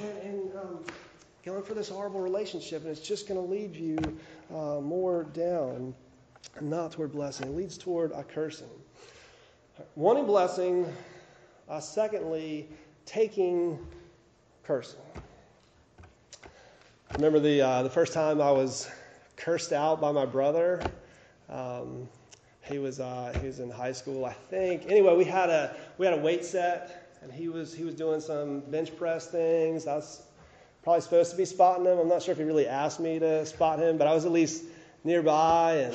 and, 0.03 0.19
and 0.23 0.57
um, 0.57 0.85
going 1.45 1.63
for 1.63 1.75
this 1.75 1.89
horrible 1.89 2.21
relationship, 2.21 2.83
and 2.83 2.91
it's 2.91 3.07
just 3.07 3.29
going 3.29 3.41
to 3.41 3.47
lead 3.47 3.77
you 3.77 4.19
uh, 4.51 4.81
more 4.81 5.25
down 5.25 5.95
not 6.61 6.93
toward 6.93 7.13
blessing. 7.13 7.49
It 7.49 7.57
leads 7.57 7.77
toward 7.77 8.13
a 8.13 8.23
cursing. 8.23 8.69
Wanting 9.97 10.27
blessing, 10.27 10.87
uh, 11.69 11.81
secondly, 11.81 12.69
taking 13.07 13.79
cursing. 14.63 15.01
Remember 17.17 17.41
the, 17.41 17.61
uh, 17.61 17.83
the 17.83 17.91
first 17.91 18.13
time 18.13 18.41
I 18.41 18.51
was 18.51 18.89
cursed 19.37 19.73
out 19.73 20.01
by 20.01 20.13
my 20.13 20.27
brother. 20.27 20.87
Um, 21.49 22.09
he 22.65 22.79
was 22.79 23.01
uh, 23.01 23.37
he 23.41 23.47
was 23.47 23.61
in 23.61 23.71
high 23.71 23.93
school, 23.93 24.25
I 24.25 24.33
think. 24.33 24.87
Anyway, 24.89 25.15
we 25.17 25.25
had 25.25 25.51
a 25.51 25.77
we 25.99 26.07
had 26.07 26.19
a 26.19 26.21
weight 26.21 26.45
set, 26.45 27.13
and 27.23 27.31
he 27.31 27.49
was 27.49 27.75
he 27.75 27.85
was 27.85 27.95
doing 27.95 28.21
some 28.21 28.61
bench 28.61 28.97
press 28.97 29.27
things. 29.27 29.87
I 29.87 29.97
was 29.97 30.23
probably 30.83 31.03
supposed 31.03 31.31
to 31.33 31.37
be 31.37 31.45
spotting 31.45 31.85
him. 31.85 31.99
I'm 31.99 32.09
not 32.09 32.23
sure 32.23 32.33
if 32.33 32.39
he 32.39 32.45
really 32.45 32.67
asked 32.67 33.01
me 33.01 33.19
to 33.19 33.45
spot 33.47 33.79
him, 33.79 33.99
but 33.99 34.07
I 34.07 34.15
was 34.15 34.25
at 34.25 34.33
least 34.33 34.65
nearby, 35.05 35.75
and 35.75 35.95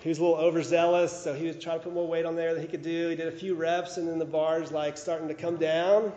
he 0.00 0.08
was 0.08 0.18
a 0.18 0.22
little 0.22 0.36
overzealous, 0.36 1.12
so 1.12 1.34
he 1.34 1.46
was 1.46 1.56
trying 1.58 1.78
to 1.78 1.84
put 1.84 1.92
more 1.92 2.06
weight 2.06 2.24
on 2.24 2.36
there 2.36 2.54
that 2.54 2.60
he 2.60 2.68
could 2.68 2.82
do. 2.82 3.08
He 3.08 3.16
did 3.16 3.28
a 3.28 3.32
few 3.32 3.54
reps, 3.54 3.96
and 3.96 4.08
then 4.08 4.18
the 4.18 4.24
bar's 4.24 4.70
like 4.70 4.96
starting 4.96 5.26
to 5.28 5.34
come 5.34 5.56
down, 5.56 6.12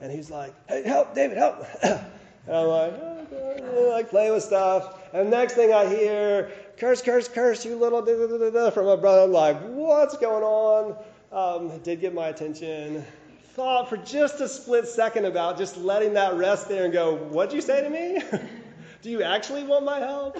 and 0.00 0.12
he's 0.12 0.30
like, 0.30 0.54
"Hey, 0.68 0.84
help, 0.84 1.14
David, 1.14 1.36
help!" 1.36 1.66
and 1.82 2.00
I'm 2.48 2.66
like, 2.66 2.94
oh, 3.32 3.88
like 3.90 4.08
playing 4.10 4.32
with 4.32 4.44
stuff. 4.44 5.03
And 5.14 5.30
next 5.30 5.54
thing 5.54 5.72
I 5.72 5.86
hear, 5.86 6.50
curse, 6.76 7.00
curse, 7.00 7.28
curse, 7.28 7.64
you 7.64 7.76
little 7.76 8.02
da, 8.02 8.16
da, 8.16 8.36
da, 8.36 8.50
da, 8.50 8.70
from 8.70 8.86
my 8.86 8.96
brother. 8.96 9.22
I'm 9.22 9.30
like, 9.30 9.60
what's 9.62 10.16
going 10.16 10.42
on? 10.42 10.96
Um, 11.30 11.78
did 11.78 12.00
get 12.00 12.12
my 12.12 12.26
attention. 12.28 13.04
Thought 13.52 13.88
for 13.88 13.96
just 13.96 14.40
a 14.40 14.48
split 14.48 14.88
second 14.88 15.24
about 15.24 15.56
just 15.56 15.76
letting 15.76 16.14
that 16.14 16.34
rest 16.34 16.68
there 16.68 16.82
and 16.82 16.92
go, 16.92 17.14
what'd 17.14 17.54
you 17.54 17.60
say 17.60 17.80
to 17.80 17.88
me? 17.88 18.20
Do 19.02 19.10
you 19.10 19.22
actually 19.22 19.62
want 19.62 19.84
my 19.84 20.00
help? 20.00 20.36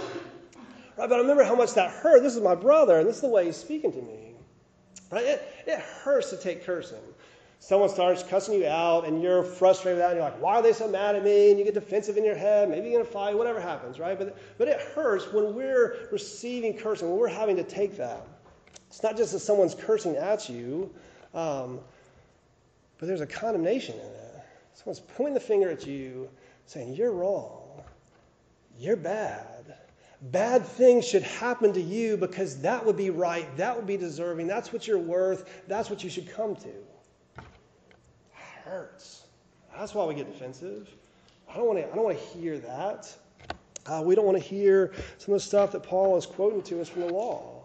Right, 0.97 1.09
but 1.09 1.13
I 1.13 1.19
remember 1.19 1.45
how 1.45 1.55
much 1.55 1.75
that 1.75 1.93
hurt. 1.93 2.25
This 2.25 2.35
is 2.35 2.43
my 2.43 2.57
brother, 2.57 2.99
and 2.99 3.09
this 3.09 3.17
is 3.17 3.23
the 3.23 3.29
way 3.29 3.45
he's 3.45 3.57
speaking 3.57 3.93
to 3.93 4.03
me. 4.03 4.35
Right? 5.09 5.25
It, 5.25 5.55
it 5.69 5.79
hurts 5.79 6.31
to 6.31 6.37
take 6.37 6.67
cursing 6.67 6.99
someone 7.65 7.89
starts 7.89 8.23
cussing 8.23 8.61
you 8.61 8.67
out 8.67 9.07
and 9.07 9.23
you're 9.23 9.43
frustrated 9.43 9.97
with 9.97 10.05
that 10.05 10.11
and 10.11 10.17
you're 10.19 10.31
like, 10.31 10.39
why 10.39 10.57
are 10.57 10.63
they 10.63 10.75
so 10.75 10.87
mad 10.87 11.17
at 11.17 11.25
me? 11.25 11.49
And 11.49 11.59
you 11.59 11.65
get 11.65 11.73
defensive 11.73 12.19
in 12.19 12.25
your 12.25 12.37
head, 12.37 12.69
maybe 12.69 12.91
you're 12.91 13.01
going 13.01 13.07
to 13.07 13.11
fight, 13.11 13.35
whatever 13.35 13.59
happens, 13.59 13.99
right? 13.99 14.19
But, 14.19 14.37
but 14.59 14.69
it 14.69 14.79
hurts 14.95 15.33
when 15.33 15.55
we're 15.55 16.09
receiving 16.13 16.77
cursing, 16.77 17.09
when 17.09 17.19
we're 17.19 17.27
having 17.27 17.57
to 17.57 17.63
take 17.63 17.97
that. 17.97 18.21
It's 18.89 19.03
not 19.03 19.17
just 19.17 19.33
that 19.33 19.39
someone's 19.39 19.75
cursing 19.75 20.15
at 20.15 20.47
you, 20.51 20.93
um, 21.33 21.81
but 22.99 23.09
there's 23.09 23.23
a 23.23 23.27
condemnation 23.27 23.95
in 23.95 24.07
it. 24.07 24.45
Someone's 24.75 25.01
pointing 25.01 25.33
the 25.33 25.41
finger 25.41 25.71
at 25.71 25.87
you 25.87 26.29
saying, 26.67 26.93
you're 26.93 27.13
wrong, 27.13 27.83
you're 28.79 28.95
bad. 28.95 29.75
Bad 30.21 30.67
things 30.67 31.09
should 31.09 31.23
happen 31.23 31.73
to 31.73 31.81
you 31.81 32.19
because 32.19 32.61
that 32.61 32.85
would 32.85 32.99
be 32.99 33.09
right, 33.09 33.57
that 33.57 33.75
would 33.75 33.87
be 33.87 33.97
deserving, 33.97 34.49
that's 34.49 34.71
what 34.71 34.87
you're 34.87 34.99
worth, 34.99 35.65
that's 35.67 35.89
what 35.89 36.05
you 36.05 36.11
should 36.11 36.31
come 36.31 36.55
to 36.57 36.69
hurts. 38.65 39.23
That's 39.77 39.95
why 39.95 40.05
we 40.05 40.15
get 40.15 40.33
defensive. 40.33 40.89
I 41.51 41.57
don't 41.57 41.67
want 41.67 41.79
to, 41.79 41.91
I 41.91 41.95
don't 41.95 42.05
want 42.05 42.19
to 42.19 42.25
hear 42.39 42.59
that. 42.59 43.13
Uh, 43.87 44.03
we 44.05 44.15
don't 44.15 44.25
want 44.25 44.39
to 44.39 44.43
hear 44.43 44.93
some 45.19 45.35
of 45.35 45.41
the 45.41 45.47
stuff 45.47 45.73
that 45.73 45.83
Paul 45.83 46.17
is 46.17 46.25
quoting 46.27 46.63
to 46.63 46.81
us 46.81 46.89
from 46.89 47.03
the 47.03 47.13
law. 47.13 47.63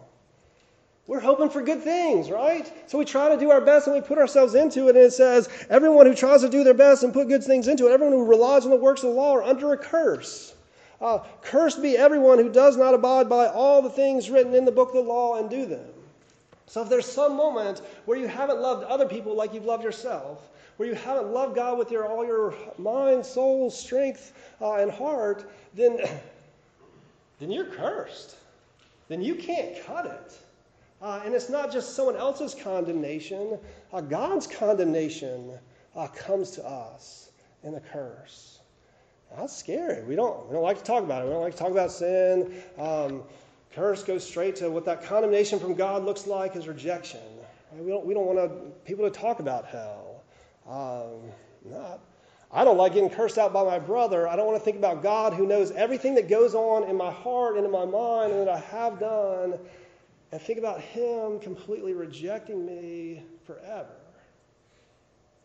We're 1.06 1.20
hoping 1.20 1.48
for 1.48 1.62
good 1.62 1.82
things, 1.82 2.30
right? 2.30 2.70
So 2.88 2.98
we 2.98 3.04
try 3.04 3.30
to 3.30 3.36
do 3.36 3.50
our 3.50 3.60
best 3.60 3.86
and 3.86 3.96
we 3.96 4.02
put 4.02 4.18
ourselves 4.18 4.54
into 4.54 4.86
it, 4.86 4.96
and 4.96 5.04
it 5.04 5.12
says, 5.12 5.48
everyone 5.68 6.06
who 6.06 6.14
tries 6.14 6.42
to 6.42 6.48
do 6.48 6.62
their 6.62 6.74
best 6.74 7.02
and 7.02 7.12
put 7.12 7.26
good 7.26 7.42
things 7.42 7.66
into 7.66 7.88
it, 7.88 7.92
everyone 7.92 8.14
who 8.14 8.24
relies 8.24 8.64
on 8.64 8.70
the 8.70 8.76
works 8.76 9.02
of 9.02 9.10
the 9.10 9.16
law 9.16 9.32
are 9.34 9.42
under 9.42 9.72
a 9.72 9.78
curse. 9.78 10.54
Uh, 11.00 11.18
cursed 11.40 11.80
be 11.82 11.96
everyone 11.96 12.38
who 12.38 12.52
does 12.52 12.76
not 12.76 12.92
abide 12.92 13.28
by 13.28 13.46
all 13.46 13.80
the 13.80 13.90
things 13.90 14.30
written 14.30 14.54
in 14.54 14.64
the 14.64 14.70
book 14.70 14.90
of 14.90 14.94
the 14.94 15.00
law 15.00 15.36
and 15.36 15.48
do 15.48 15.64
them. 15.64 15.88
So 16.66 16.82
if 16.82 16.88
there's 16.88 17.06
some 17.06 17.34
moment 17.34 17.80
where 18.04 18.18
you 18.18 18.28
haven't 18.28 18.60
loved 18.60 18.84
other 18.84 19.06
people 19.06 19.34
like 19.34 19.54
you've 19.54 19.64
loved 19.64 19.82
yourself, 19.82 20.48
where 20.80 20.88
you 20.88 20.94
haven't 20.94 21.30
loved 21.30 21.54
God 21.54 21.76
with 21.76 21.90
your, 21.90 22.06
all 22.06 22.24
your 22.24 22.54
mind, 22.78 23.26
soul, 23.26 23.70
strength, 23.70 24.32
uh, 24.62 24.76
and 24.76 24.90
heart, 24.90 25.52
then, 25.74 25.98
then 27.38 27.50
you're 27.50 27.66
cursed. 27.66 28.36
Then 29.08 29.20
you 29.20 29.34
can't 29.34 29.84
cut 29.84 30.06
it. 30.06 30.38
Uh, 31.02 31.20
and 31.22 31.34
it's 31.34 31.50
not 31.50 31.70
just 31.70 31.94
someone 31.94 32.16
else's 32.16 32.54
condemnation, 32.54 33.58
uh, 33.92 34.00
God's 34.00 34.46
condemnation 34.46 35.50
uh, 35.94 36.06
comes 36.06 36.52
to 36.52 36.66
us 36.66 37.28
in 37.62 37.74
a 37.74 37.80
curse. 37.80 38.60
That's 39.36 39.54
scary. 39.54 40.02
We 40.04 40.16
don't, 40.16 40.46
we 40.46 40.54
don't 40.54 40.62
like 40.62 40.78
to 40.78 40.84
talk 40.84 41.04
about 41.04 41.24
it. 41.24 41.26
We 41.26 41.32
don't 41.32 41.42
like 41.42 41.52
to 41.52 41.58
talk 41.58 41.72
about 41.72 41.92
sin. 41.92 42.54
Um, 42.78 43.24
curse 43.74 44.02
goes 44.02 44.26
straight 44.26 44.56
to 44.56 44.70
what 44.70 44.86
that 44.86 45.04
condemnation 45.04 45.60
from 45.60 45.74
God 45.74 46.06
looks 46.06 46.26
like 46.26 46.56
is 46.56 46.66
rejection. 46.66 47.20
We 47.78 47.90
don't, 47.90 48.06
we 48.06 48.14
don't 48.14 48.24
want 48.24 48.38
to, 48.38 48.70
people 48.86 49.04
to 49.04 49.10
talk 49.10 49.40
about 49.40 49.66
hell. 49.66 50.09
Um, 50.68 51.32
not, 51.64 52.00
I 52.52 52.64
don't 52.64 52.76
like 52.76 52.94
getting 52.94 53.10
cursed 53.10 53.38
out 53.38 53.52
by 53.52 53.64
my 53.64 53.78
brother. 53.78 54.28
I 54.28 54.36
don't 54.36 54.46
want 54.46 54.58
to 54.58 54.64
think 54.64 54.76
about 54.76 55.02
God 55.02 55.32
who 55.34 55.46
knows 55.46 55.70
everything 55.72 56.14
that 56.16 56.28
goes 56.28 56.54
on 56.54 56.84
in 56.84 56.96
my 56.96 57.10
heart 57.10 57.56
and 57.56 57.64
in 57.64 57.70
my 57.70 57.84
mind 57.84 58.32
and 58.32 58.46
that 58.46 58.48
I 58.48 58.58
have 58.58 58.98
done, 58.98 59.58
and 60.32 60.40
think 60.40 60.58
about 60.58 60.80
Him 60.80 61.38
completely 61.40 61.92
rejecting 61.92 62.66
me 62.66 63.22
forever. 63.46 63.96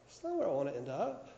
That's 0.08 0.24
not 0.24 0.36
where 0.36 0.48
I 0.48 0.52
want 0.52 0.70
to 0.70 0.76
end 0.76 0.90
up. 0.90 1.30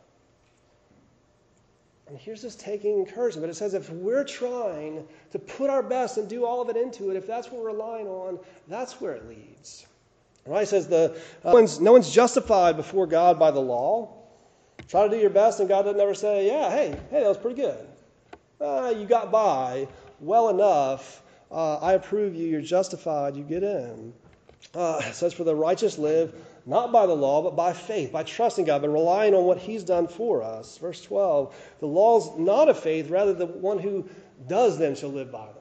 And 2.07 2.17
here's 2.17 2.41
this 2.41 2.55
taking 2.55 2.99
encouragement. 2.99 3.43
But 3.43 3.49
it 3.49 3.55
says 3.55 3.73
if 3.73 3.89
we're 3.89 4.23
trying 4.23 5.05
to 5.31 5.39
put 5.39 5.69
our 5.69 5.83
best 5.83 6.17
and 6.17 6.29
do 6.29 6.45
all 6.45 6.61
of 6.61 6.69
it 6.69 6.77
into 6.77 7.09
it, 7.09 7.17
if 7.17 7.27
that's 7.27 7.51
what 7.51 7.61
we're 7.61 7.71
relying 7.71 8.07
on, 8.07 8.39
that's 8.67 9.01
where 9.01 9.13
it 9.13 9.27
leads. 9.27 9.85
Right? 10.47 10.67
Says 10.67 10.87
the, 10.87 11.17
uh, 11.43 11.49
no, 11.49 11.53
one's, 11.53 11.79
no 11.79 11.91
one's 11.91 12.11
justified 12.11 12.77
before 12.77 13.07
God 13.07 13.37
by 13.37 13.51
the 13.51 13.59
law. 13.59 14.13
Try 14.87 15.03
to 15.03 15.09
do 15.09 15.19
your 15.19 15.29
best, 15.29 15.59
and 15.59 15.67
God 15.67 15.83
doesn't 15.83 15.99
ever 15.99 16.13
say, 16.13 16.47
Yeah, 16.47 16.69
hey, 16.69 16.91
hey, 17.11 17.21
that 17.21 17.27
was 17.27 17.37
pretty 17.37 17.61
good. 17.61 17.87
Uh, 18.59 18.93
you 18.97 19.05
got 19.05 19.31
by 19.31 19.87
well 20.19 20.49
enough. 20.49 21.21
Uh, 21.51 21.77
I 21.77 21.93
approve 21.93 22.35
you. 22.35 22.47
You're 22.47 22.61
justified. 22.61 23.35
You 23.35 23.43
get 23.43 23.63
in. 23.63 24.13
Uh, 24.73 25.01
says, 25.11 25.33
For 25.33 25.43
the 25.43 25.55
righteous 25.55 25.97
live 25.97 26.33
not 26.67 26.91
by 26.91 27.05
the 27.05 27.15
law, 27.15 27.41
but 27.41 27.55
by 27.55 27.71
faith, 27.71 28.11
by 28.11 28.23
trusting 28.23 28.65
God, 28.65 28.81
but 28.81 28.89
relying 28.89 29.33
on 29.33 29.45
what 29.45 29.57
He's 29.57 29.83
done 29.83 30.05
for 30.05 30.43
us. 30.43 30.77
Verse 30.77 31.01
12 31.01 31.55
The 31.79 31.87
law's 31.87 32.37
not 32.37 32.67
of 32.67 32.77
faith, 32.77 33.09
rather, 33.09 33.33
the 33.33 33.45
one 33.45 33.79
who 33.79 34.07
does 34.47 34.77
them 34.77 34.93
shall 34.93 35.09
live 35.09 35.31
by 35.31 35.45
them. 35.45 35.55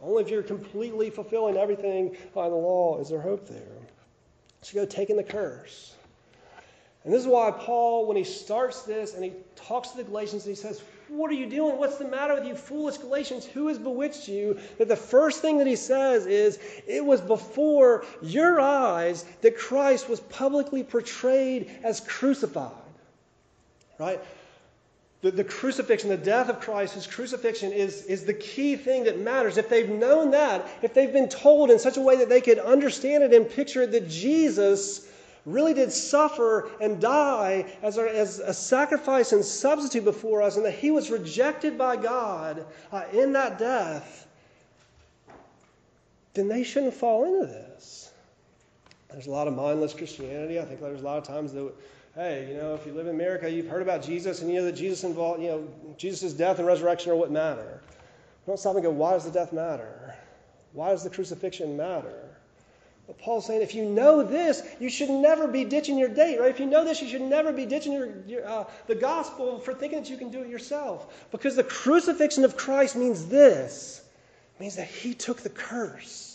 Only 0.00 0.22
if 0.22 0.30
you're 0.30 0.42
completely 0.42 1.10
fulfilling 1.10 1.56
everything 1.56 2.16
by 2.32 2.48
the 2.48 2.54
law 2.54 2.98
is 3.00 3.10
there 3.10 3.20
hope 3.20 3.46
there. 3.48 3.79
You 4.64 4.80
go 4.80 4.86
taking 4.86 5.16
the 5.16 5.24
curse. 5.24 5.94
And 7.04 7.12
this 7.12 7.22
is 7.22 7.26
why 7.26 7.50
Paul, 7.50 8.06
when 8.06 8.16
he 8.16 8.24
starts 8.24 8.82
this 8.82 9.14
and 9.14 9.24
he 9.24 9.32
talks 9.56 9.90
to 9.90 9.96
the 9.96 10.04
Galatians, 10.04 10.44
and 10.44 10.54
he 10.54 10.60
says, 10.60 10.82
What 11.08 11.30
are 11.30 11.34
you 11.34 11.46
doing? 11.46 11.78
What's 11.78 11.96
the 11.96 12.06
matter 12.06 12.34
with 12.34 12.44
you, 12.44 12.54
foolish 12.54 12.98
Galatians? 12.98 13.46
Who 13.46 13.68
has 13.68 13.78
bewitched 13.78 14.28
you? 14.28 14.58
That 14.78 14.88
the 14.88 14.96
first 14.96 15.40
thing 15.40 15.58
that 15.58 15.66
he 15.66 15.76
says 15.76 16.26
is, 16.26 16.58
It 16.86 17.04
was 17.04 17.22
before 17.22 18.04
your 18.20 18.60
eyes 18.60 19.24
that 19.40 19.56
Christ 19.56 20.08
was 20.10 20.20
publicly 20.20 20.82
portrayed 20.82 21.70
as 21.82 22.00
crucified. 22.00 22.72
Right? 23.98 24.20
The, 25.22 25.30
the 25.30 25.44
crucifixion, 25.44 26.08
the 26.08 26.16
death 26.16 26.48
of 26.48 26.60
Christ, 26.60 26.94
his 26.94 27.06
crucifixion 27.06 27.72
is, 27.72 28.04
is 28.04 28.24
the 28.24 28.32
key 28.32 28.76
thing 28.76 29.04
that 29.04 29.18
matters. 29.18 29.58
If 29.58 29.68
they've 29.68 29.88
known 29.88 30.30
that, 30.30 30.66
if 30.80 30.94
they've 30.94 31.12
been 31.12 31.28
told 31.28 31.70
in 31.70 31.78
such 31.78 31.98
a 31.98 32.00
way 32.00 32.16
that 32.16 32.30
they 32.30 32.40
could 32.40 32.58
understand 32.58 33.24
it 33.24 33.34
and 33.34 33.48
picture 33.48 33.86
that 33.86 34.08
Jesus 34.08 35.08
really 35.44 35.74
did 35.74 35.92
suffer 35.92 36.70
and 36.80 37.00
die 37.00 37.66
as 37.82 37.98
a, 37.98 38.02
as 38.02 38.38
a 38.38 38.54
sacrifice 38.54 39.32
and 39.32 39.44
substitute 39.44 40.04
before 40.04 40.40
us, 40.42 40.56
and 40.56 40.64
that 40.64 40.74
he 40.74 40.90
was 40.90 41.10
rejected 41.10 41.76
by 41.76 41.96
God 41.96 42.64
uh, 42.92 43.04
in 43.12 43.32
that 43.34 43.58
death, 43.58 44.26
then 46.34 46.48
they 46.48 46.62
shouldn't 46.62 46.94
fall 46.94 47.24
into 47.24 47.46
this. 47.46 48.12
There's 49.10 49.26
a 49.26 49.30
lot 49.30 49.48
of 49.48 49.54
mindless 49.54 49.92
Christianity. 49.92 50.60
I 50.60 50.64
think 50.64 50.80
there's 50.80 51.00
a 51.02 51.04
lot 51.04 51.18
of 51.18 51.24
times 51.24 51.52
that, 51.52 51.72
hey, 52.20 52.46
you 52.50 52.54
know, 52.54 52.74
if 52.74 52.84
you 52.84 52.92
live 52.92 53.06
in 53.06 53.14
America, 53.14 53.50
you've 53.50 53.66
heard 53.66 53.80
about 53.80 54.02
Jesus, 54.02 54.42
and 54.42 54.50
you 54.50 54.58
know 54.58 54.66
that 54.66 54.74
Jesus 54.76 55.04
involved, 55.04 55.42
you 55.42 55.48
know, 55.48 55.66
Jesus' 55.96 56.34
death 56.34 56.58
and 56.58 56.66
resurrection 56.66 57.10
are 57.10 57.16
what 57.16 57.30
matter. 57.30 57.80
We 58.44 58.50
Don't 58.50 58.58
stop 58.58 58.74
and 58.74 58.84
go, 58.84 58.90
why 58.90 59.12
does 59.12 59.24
the 59.24 59.30
death 59.30 59.54
matter? 59.54 60.14
Why 60.74 60.90
does 60.90 61.02
the 61.02 61.08
crucifixion 61.08 61.78
matter? 61.78 62.28
But 63.06 63.18
Paul's 63.18 63.46
saying 63.46 63.62
if 63.62 63.74
you 63.74 63.86
know 63.86 64.22
this, 64.22 64.62
you 64.78 64.90
should 64.90 65.08
never 65.08 65.48
be 65.48 65.64
ditching 65.64 65.98
your 65.98 66.10
date, 66.10 66.38
right? 66.38 66.50
If 66.50 66.60
you 66.60 66.66
know 66.66 66.84
this, 66.84 67.00
you 67.00 67.08
should 67.08 67.22
never 67.22 67.52
be 67.52 67.64
ditching 67.64 67.92
your, 67.92 68.10
your 68.26 68.46
uh, 68.46 68.64
the 68.86 68.94
gospel 68.94 69.58
for 69.58 69.72
thinking 69.72 70.00
that 70.00 70.10
you 70.10 70.18
can 70.18 70.30
do 70.30 70.42
it 70.42 70.48
yourself. 70.48 71.26
Because 71.32 71.56
the 71.56 71.64
crucifixion 71.64 72.44
of 72.44 72.56
Christ 72.56 72.96
means 72.96 73.26
this 73.26 74.04
it 74.54 74.60
means 74.60 74.76
that 74.76 74.86
he 74.86 75.14
took 75.14 75.40
the 75.40 75.48
curse. 75.48 76.29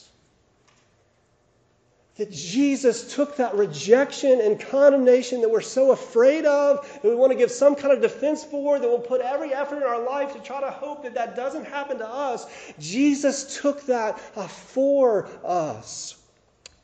That 2.18 2.32
Jesus 2.32 3.14
took 3.14 3.36
that 3.36 3.56
rejection 3.56 4.40
and 4.40 4.58
condemnation 4.60 5.42
that 5.42 5.50
we're 5.50 5.60
so 5.60 5.92
afraid 5.92 6.46
of, 6.46 6.88
that 7.02 7.04
we 7.04 7.14
want 7.14 7.34
to 7.34 7.38
give 7.38 7.52
some 7.52 7.76
kind 7.76 7.94
of 7.94 8.02
defense 8.02 8.44
for, 8.44 8.80
that 8.80 8.88
we'll 8.88 9.00
put 9.00 9.20
every 9.20 9.54
effort 9.54 9.78
in 9.78 9.84
our 9.84 10.02
life 10.02 10.32
to 10.34 10.40
try 10.40 10.62
to 10.62 10.72
hope 10.72 11.04
that 11.04 11.14
that 11.14 11.36
doesn't 11.36 11.66
happen 11.66 11.98
to 11.98 12.08
us. 12.08 12.48
Jesus 12.80 13.60
took 13.60 13.86
that 13.88 14.22
uh, 14.38 14.48
for 14.48 15.28
us. 15.44 16.16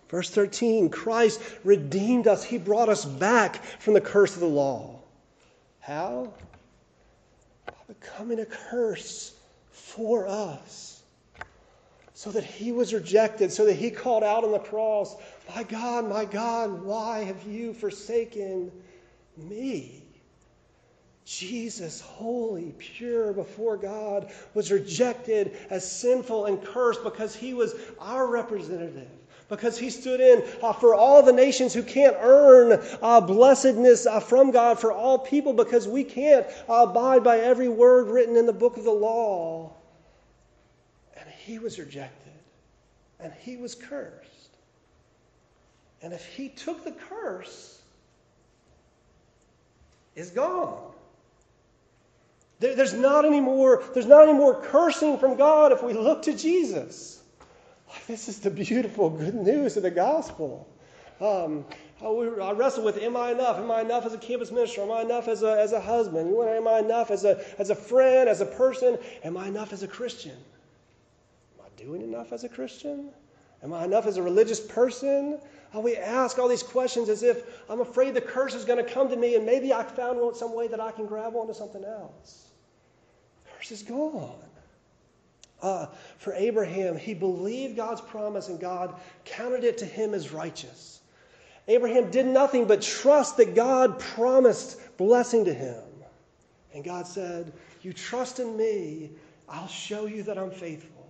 Verse 0.10 0.30
13 0.30 0.90
Christ 0.90 1.42
redeemed 1.64 2.28
us, 2.28 2.44
He 2.44 2.58
brought 2.58 2.90
us 2.90 3.06
back 3.06 3.64
from 3.80 3.94
the 3.94 4.02
curse 4.02 4.34
of 4.34 4.42
the 4.42 4.48
law. 4.48 5.00
How? 5.80 6.34
By 7.66 7.74
becoming 7.88 8.42
a 8.42 8.46
curse 8.46 9.34
for 9.72 10.28
us. 10.28 11.01
So 12.22 12.30
that 12.34 12.44
He 12.44 12.72
was 12.72 12.94
rejected, 12.94 13.52
so 13.52 13.66
that 13.66 13.74
He 13.74 13.90
called 13.90 14.24
out 14.24 14.44
on 14.44 14.52
the 14.52 14.60
cross, 14.60 15.16
My 15.56 15.64
God, 15.64 16.08
my 16.08 16.24
God, 16.24 16.84
why 16.84 17.24
have 17.24 17.42
you 17.48 17.74
forsaken 17.74 18.72
me? 19.36 20.04
Jesus, 21.26 22.00
holy, 22.00 22.76
pure 22.78 23.34
before 23.34 23.76
God, 23.76 24.32
was 24.54 24.72
rejected 24.72 25.58
as 25.72 25.92
sinful 25.92 26.46
and 26.46 26.64
cursed 26.64 27.04
because 27.04 27.36
he 27.36 27.56
was 27.56 27.74
our 27.98 28.28
representative 28.28 29.10
because 29.50 29.80
he 29.80 29.90
stood 29.90 30.22
in 30.22 30.44
uh, 30.62 30.74
for 30.74 30.94
all 30.94 31.24
the 31.24 31.34
nations 31.34 31.74
who 31.74 31.82
can't 31.82 32.16
earn 32.20 32.80
uh, 33.02 33.20
blessedness 33.20 34.06
uh, 34.06 34.20
from 34.20 34.52
God 34.52 34.80
for 34.80 34.92
all 34.92 35.18
people 35.18 35.54
because 35.54 35.88
we 35.88 36.04
can't 36.04 36.46
abide 36.70 37.24
by 37.24 37.40
every 37.40 37.68
word 37.68 38.10
written 38.10 38.38
in 38.38 38.46
the 38.46 38.54
book 38.54 38.78
of 38.78 38.84
the 38.84 38.92
law. 38.92 39.76
He 41.52 41.60
was 41.60 41.78
rejected, 41.78 42.32
and 43.20 43.34
he 43.42 43.58
was 43.58 43.76
cursed. 43.76 44.56
And 46.02 46.14
if 46.14 46.26
he 46.26 46.48
took 46.48 46.86
the 46.86 46.94
curse, 46.94 47.82
is 50.16 50.30
gone. 50.30 50.94
there's 52.60 52.94
not 52.94 53.26
any 53.26 53.42
more, 53.42 53.84
there's 53.94 54.06
not 54.06 54.30
any 54.30 54.32
more 54.32 54.62
cursing 54.62 55.18
from 55.18 55.36
God 55.36 55.74
if 55.74 55.84
we 55.84 55.92
look 55.92 56.22
to 56.22 56.38
Jesus. 56.38 57.22
This 58.08 58.30
is 58.30 58.40
the 58.40 58.50
beautiful 58.50 59.10
good 59.10 59.36
news 59.36 59.76
of 59.76 59.84
the 59.84 59.92
gospel. 59.92 60.66
Um, 61.20 61.66
I 62.02 62.54
wrestle 62.54 62.86
with 62.86 62.98
am 62.98 63.18
I 63.18 63.32
enough? 63.32 63.58
Am 63.58 63.70
I 63.70 63.82
enough 63.82 64.06
as 64.06 64.14
a 64.14 64.18
campus 64.18 64.52
minister? 64.52 64.84
Am 64.84 64.92
I 64.94 65.02
enough 65.02 65.28
as 65.28 65.44
a, 65.44 65.60
as 65.60 65.74
a 65.74 65.82
husband? 65.82 66.34
Am 66.34 66.66
I 66.66 66.80
enough 66.80 67.12
as 67.12 67.26
a, 67.26 67.44
as 67.60 67.72
a 67.72 67.76
friend, 67.76 68.30
as 68.30 68.40
a 68.40 68.46
person? 68.46 68.98
Am 69.26 69.36
I 69.36 69.48
enough 69.50 69.74
as 69.74 69.84
a 69.84 69.88
Christian? 69.90 70.38
Doing 71.82 72.02
enough 72.02 72.32
as 72.32 72.44
a 72.44 72.50
Christian? 72.50 73.10
Am 73.64 73.74
I 73.74 73.86
enough 73.86 74.06
as 74.06 74.18
a 74.18 74.24
religious 74.24 74.60
person? 74.60 75.40
we 75.74 75.96
ask 75.96 76.38
all 76.38 76.50
these 76.50 76.64
questions 76.64 77.08
as 77.08 77.24
if 77.24 77.62
I'm 77.70 77.80
afraid 77.80 78.14
the 78.14 78.22
curse 78.22 78.54
is 78.54 78.66
going 78.66 78.84
to 78.84 78.92
come 78.92 79.08
to 79.10 79.16
me 79.16 79.36
and 79.36 79.46
maybe 79.46 79.74
I 79.74 79.84
found 79.84 80.36
some 80.36 80.54
way 80.54 80.68
that 80.68 80.82
I 80.82 80.92
can 80.92 81.06
grab 81.06 81.34
onto 81.34 81.54
something 81.54 81.84
else. 81.84 82.50
The 83.46 83.52
curse 83.52 83.72
is 83.72 83.84
gone. 83.84 84.36
Uh, 85.62 85.86
for 86.18 86.34
Abraham, 86.34 86.98
he 86.98 87.14
believed 87.14 87.78
God's 87.78 88.02
promise 88.02 88.50
and 88.50 88.60
God 88.60 88.96
counted 89.24 89.64
it 89.64 89.78
to 89.78 89.86
him 89.86 90.14
as 90.14 90.32
righteous. 90.32 91.02
Abraham 91.68 92.12
did 92.12 92.26
nothing 92.26 92.66
but 92.66 92.82
trust 92.82 93.38
that 93.38 93.56
God 93.56 93.98
promised 94.00 94.80
blessing 94.98 95.46
to 95.46 95.54
him. 95.54 95.84
And 96.74 96.84
God 96.84 97.08
said, 97.08 97.54
You 97.82 97.94
trust 97.94 98.40
in 98.40 98.58
me, 98.58 99.12
I'll 99.48 99.68
show 99.68 100.06
you 100.06 100.24
that 100.24 100.38
I'm 100.38 100.52
faithful. 100.52 101.01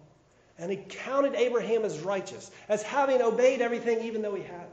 And 0.62 0.69
he 0.69 0.78
counted 0.78 1.34
Abraham 1.34 1.84
as 1.84 2.00
righteous, 2.00 2.52
as 2.69 2.84
having 2.84 3.19
obeyed 3.21 3.62
everything 3.62 4.06
even 4.06 4.21
though 4.21 4.36
he 4.36 4.43
hadn't. 4.43 4.69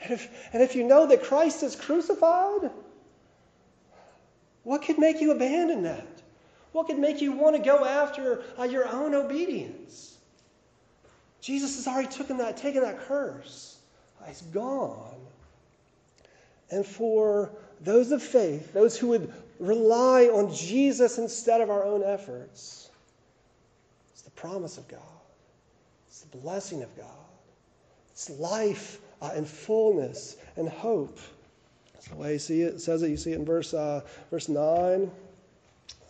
And 0.00 0.12
if, 0.12 0.28
and 0.52 0.62
if 0.62 0.74
you 0.74 0.84
know 0.84 1.06
that 1.06 1.22
Christ 1.22 1.62
is 1.62 1.76
crucified, 1.76 2.70
what 4.64 4.82
could 4.82 4.98
make 4.98 5.20
you 5.20 5.30
abandon 5.30 5.84
that? 5.84 6.06
What 6.72 6.88
could 6.88 6.98
make 6.98 7.22
you 7.22 7.32
want 7.32 7.56
to 7.56 7.62
go 7.62 7.84
after 7.84 8.42
uh, 8.58 8.64
your 8.64 8.88
own 8.88 9.14
obedience? 9.14 10.16
Jesus 11.40 11.76
has 11.76 11.86
already 11.86 12.08
taken 12.08 12.38
that, 12.38 12.56
taken 12.56 12.82
that 12.82 12.98
curse. 13.06 13.78
It's 14.26 14.42
gone. 14.42 15.14
And 16.70 16.84
for 16.84 17.50
those 17.80 18.10
of 18.10 18.22
faith, 18.22 18.74
those 18.74 18.98
who 18.98 19.08
would 19.08 19.32
rely 19.58 20.24
on 20.24 20.52
Jesus 20.52 21.18
instead 21.18 21.60
of 21.60 21.70
our 21.70 21.84
own 21.84 22.02
efforts, 22.02 22.87
promise 24.38 24.78
of 24.78 24.86
God. 24.88 25.00
It's 26.06 26.20
the 26.20 26.36
blessing 26.38 26.82
of 26.82 26.96
God. 26.96 27.06
It's 28.12 28.30
life 28.30 29.00
uh, 29.20 29.30
and 29.34 29.46
fullness 29.46 30.36
and 30.56 30.68
hope. 30.68 31.18
That's 31.92 32.08
the 32.08 32.16
way 32.16 32.34
you 32.34 32.38
see 32.38 32.62
it. 32.62 32.74
it 32.74 32.80
says 32.80 33.02
it. 33.02 33.10
You 33.10 33.16
see 33.16 33.32
it 33.32 33.38
in 33.38 33.44
verse, 33.44 33.74
uh, 33.74 34.02
verse 34.30 34.48
9. 34.48 35.10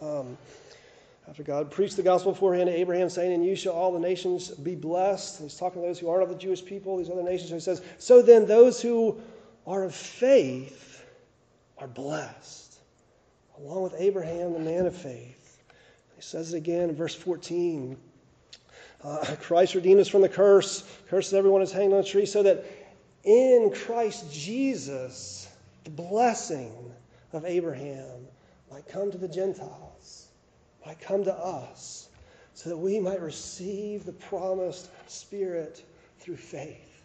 Um, 0.01 0.37
after 1.29 1.43
God 1.43 1.71
preached 1.71 1.97
the 1.97 2.03
gospel 2.03 2.33
beforehand 2.33 2.69
to 2.69 2.75
Abraham, 2.75 3.09
saying, 3.11 3.33
"And 3.33 3.45
you 3.45 3.57
shall 3.57 3.73
all 3.73 3.93
the 3.93 3.99
nations 3.99 4.49
be 4.49 4.75
blessed. 4.75 5.41
And 5.41 5.51
he's 5.51 5.59
talking 5.59 5.83
to 5.83 5.89
those 5.89 5.99
who 5.99 6.09
aren't 6.09 6.23
of 6.23 6.29
the 6.29 6.35
Jewish 6.35 6.65
people, 6.65 6.97
these 6.97 7.11
other 7.11 7.23
nations. 7.23 7.51
So 7.51 7.55
he 7.55 7.61
says, 7.61 7.83
So 7.99 8.23
then, 8.23 8.47
those 8.47 8.81
who 8.81 9.21
are 9.67 9.85
of 9.85 9.95
faith 9.95 11.05
are 11.77 11.89
blessed, 11.89 12.79
along 13.59 13.83
with 13.83 13.95
Abraham, 13.99 14.53
the 14.53 14.59
man 14.59 14.87
of 14.87 14.97
faith. 14.97 15.63
He 16.17 16.23
says 16.23 16.53
it 16.53 16.57
again 16.57 16.89
in 16.89 16.97
verse 16.97 17.15
14. 17.15 17.97
Uh, 19.03 19.37
Christ 19.41 19.75
redeemed 19.75 20.01
us 20.01 20.09
from 20.09 20.23
the 20.23 20.29
curse. 20.29 20.85
Curses 21.09 21.35
everyone 21.35 21.63
is 21.63 21.73
hanged 21.73 21.93
on 21.93 22.01
a 22.01 22.05
tree, 22.05 22.27
so 22.27 22.43
that 22.43 22.65
in 23.25 23.73
Christ 23.75 24.33
Jesus, 24.33 25.49
the 25.85 25.91
blessing 25.91 26.73
of 27.33 27.45
Abraham 27.45 28.27
might 28.71 28.89
come 28.89 29.11
to 29.11 29.19
the 29.19 29.29
Gentiles, 29.29 30.29
might 30.85 31.01
come 31.01 31.25
to 31.25 31.35
us, 31.35 32.09
so 32.55 32.71
that 32.71 32.77
we 32.77 32.99
might 32.99 33.21
receive 33.21 34.05
the 34.05 34.13
promised 34.13 34.91
Spirit 35.09 35.83
through 36.19 36.37
faith. 36.37 37.03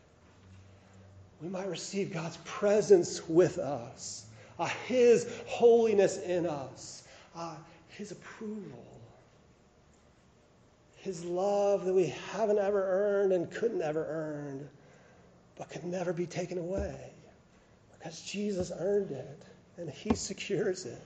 We 1.42 1.50
might 1.50 1.68
receive 1.68 2.14
God's 2.14 2.38
presence 2.46 3.28
with 3.28 3.58
us, 3.58 4.26
uh, 4.58 4.70
His 4.88 5.28
holiness 5.46 6.18
in 6.20 6.46
us, 6.46 7.04
uh, 7.36 7.56
His 7.90 8.12
approval, 8.12 8.86
His 11.04 11.26
love 11.26 11.84
that 11.84 11.94
we 11.94 12.16
haven't 12.32 12.60
ever 12.60 12.82
earned 12.82 13.34
and 13.34 13.52
couldn't 13.52 13.82
ever 13.82 14.06
earn, 14.08 14.70
but 15.58 15.70
could 15.70 15.84
never 15.84 16.14
be 16.14 16.26
taken 16.26 16.58
away 16.58 17.12
because 17.92 18.22
Jesus 18.22 18.72
earned 18.80 19.12
it 19.12 19.44
and 19.76 19.90
He 19.90 20.16
secures 20.16 20.86
it. 20.86 21.06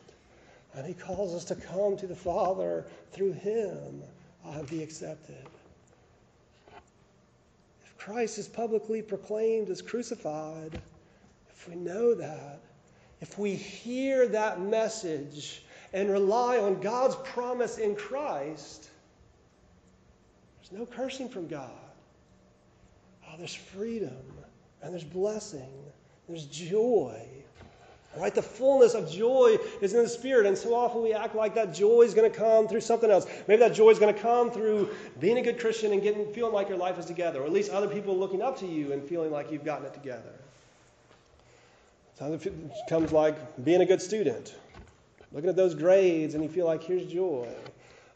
And 0.75 0.85
He 0.85 0.93
calls 0.93 1.33
us 1.33 1.45
to 1.45 1.55
come 1.55 1.97
to 1.97 2.05
the 2.05 2.15
Father 2.15 2.85
through 3.11 3.33
Him 3.33 4.03
and 4.45 4.69
be 4.69 4.83
accepted. 4.83 5.47
If 7.83 7.97
Christ 7.97 8.37
is 8.37 8.47
publicly 8.47 9.01
proclaimed 9.01 9.69
as 9.69 9.81
crucified, 9.81 10.79
if 11.49 11.67
we 11.67 11.73
know 11.73 12.13
that, 12.13 12.59
if 13.19 13.39
we 13.39 13.55
hear 13.55 14.27
that 14.27 14.61
message 14.61 15.63
and 15.91 16.11
rely 16.11 16.59
on 16.59 16.81
God's 16.81 17.15
promise 17.23 17.79
in 17.79 17.95
Christ, 17.95 18.91
there's 20.69 20.79
no 20.79 20.85
cursing 20.85 21.29
from 21.29 21.47
God. 21.47 21.71
Oh, 23.27 23.35
there's 23.37 23.55
freedom 23.55 24.17
and 24.81 24.93
there's 24.93 25.03
blessing, 25.03 25.69
there's 26.27 26.45
joy. 26.45 27.21
Right? 28.15 28.33
The 28.33 28.41
fullness 28.41 28.95
of 28.95 29.11
joy 29.11 29.57
is 29.79 29.93
in 29.93 30.01
the 30.01 30.09
Spirit. 30.09 30.47
And 30.47 30.57
so 30.57 30.73
often 30.73 31.03
we 31.03 31.13
act 31.13 31.35
like 31.35 31.53
that 31.53 31.73
joy 31.73 32.01
is 32.01 32.15
going 32.15 32.31
to 32.31 32.35
come 32.35 32.67
through 32.67 32.81
something 32.81 33.11
else. 33.11 33.27
Maybe 33.47 33.59
that 33.59 33.73
joy 33.73 33.91
is 33.91 33.99
going 33.99 34.13
to 34.13 34.19
come 34.19 34.49
through 34.49 34.89
being 35.19 35.37
a 35.37 35.41
good 35.41 35.59
Christian 35.59 35.93
and 35.93 36.01
getting, 36.01 36.25
feeling 36.33 36.53
like 36.53 36.67
your 36.67 36.79
life 36.79 36.97
is 36.97 37.05
together, 37.05 37.41
or 37.41 37.45
at 37.45 37.51
least 37.51 37.69
other 37.69 37.87
people 37.87 38.17
looking 38.17 38.41
up 38.41 38.57
to 38.59 38.65
you 38.65 38.91
and 38.91 39.03
feeling 39.03 39.31
like 39.31 39.51
you've 39.51 39.65
gotten 39.65 39.85
it 39.85 39.93
together. 39.93 40.33
Sometimes 42.17 42.45
it 42.47 42.53
comes 42.89 43.11
like 43.11 43.63
being 43.63 43.81
a 43.81 43.85
good 43.85 44.01
student, 44.01 44.55
looking 45.31 45.49
at 45.49 45.55
those 45.55 45.75
grades, 45.75 46.33
and 46.33 46.43
you 46.43 46.49
feel 46.49 46.65
like 46.65 46.81
here's 46.81 47.05
joy. 47.05 47.47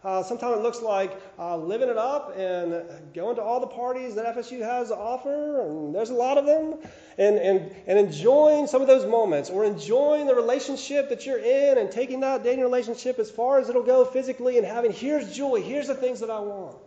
Uh, 0.04 0.24
sometimes 0.24 0.58
it 0.58 0.64
looks 0.64 0.82
like 0.82 1.22
uh, 1.38 1.56
living 1.56 1.88
it 1.88 1.98
up 1.98 2.36
and 2.36 2.74
going 3.14 3.36
to 3.36 3.42
all 3.42 3.60
the 3.60 3.68
parties 3.68 4.16
that 4.16 4.36
FSU 4.36 4.60
has 4.60 4.88
to 4.88 4.96
offer, 4.96 5.62
and 5.62 5.94
there's 5.94 6.10
a 6.10 6.14
lot 6.14 6.40
of 6.40 6.48
them, 6.48 6.76
and, 7.20 7.38
and, 7.38 7.72
and 7.86 8.00
enjoying 8.00 8.66
some 8.66 8.82
of 8.82 8.88
those 8.88 9.06
moments, 9.06 9.52
or 9.52 9.64
enjoying 9.64 10.26
the 10.26 10.34
relationship 10.34 11.08
that 11.10 11.28
you're 11.28 11.38
in, 11.38 11.78
and 11.78 11.92
taking 11.92 12.20
that 12.22 12.44
dating 12.44 12.62
relationship 12.62 13.20
as 13.20 13.30
far 13.30 13.60
as 13.60 13.70
it'll 13.70 13.84
go 13.84 14.04
physically, 14.04 14.58
and 14.58 14.66
having, 14.66 14.92
here's 14.92 15.36
joy, 15.36 15.62
here's 15.62 15.88
the 15.88 15.96
things 15.96 16.20
that 16.20 16.32
I 16.32 16.40
want. 16.40 16.78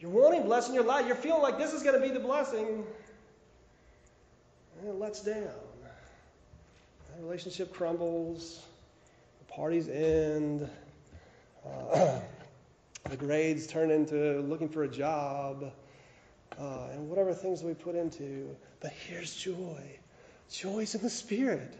You're 0.00 0.10
wanting 0.10 0.44
blessing 0.44 0.74
your 0.74 0.84
life. 0.84 1.06
You're 1.06 1.16
feeling 1.16 1.42
like 1.42 1.58
this 1.58 1.74
is 1.74 1.82
going 1.82 2.00
to 2.00 2.06
be 2.06 2.12
the 2.12 2.20
blessing, 2.20 2.82
and 4.80 4.88
it 4.88 4.94
lets 4.94 5.20
down. 5.20 5.50
The 7.18 7.22
relationship 7.22 7.74
crumbles, 7.74 8.62
the 9.38 9.52
parties 9.52 9.88
end. 9.90 10.68
The 13.10 13.16
grades 13.16 13.68
turn 13.68 13.92
into 13.92 14.40
looking 14.40 14.68
for 14.68 14.82
a 14.82 14.88
job, 14.88 15.72
uh, 16.58 16.88
and 16.90 17.08
whatever 17.08 17.32
things 17.32 17.62
we 17.62 17.72
put 17.74 17.94
into. 17.94 18.56
But 18.80 18.92
here's 18.92 19.34
joy 19.34 19.98
joy's 20.50 20.94
in 20.94 21.02
the 21.02 21.10
Spirit. 21.10 21.74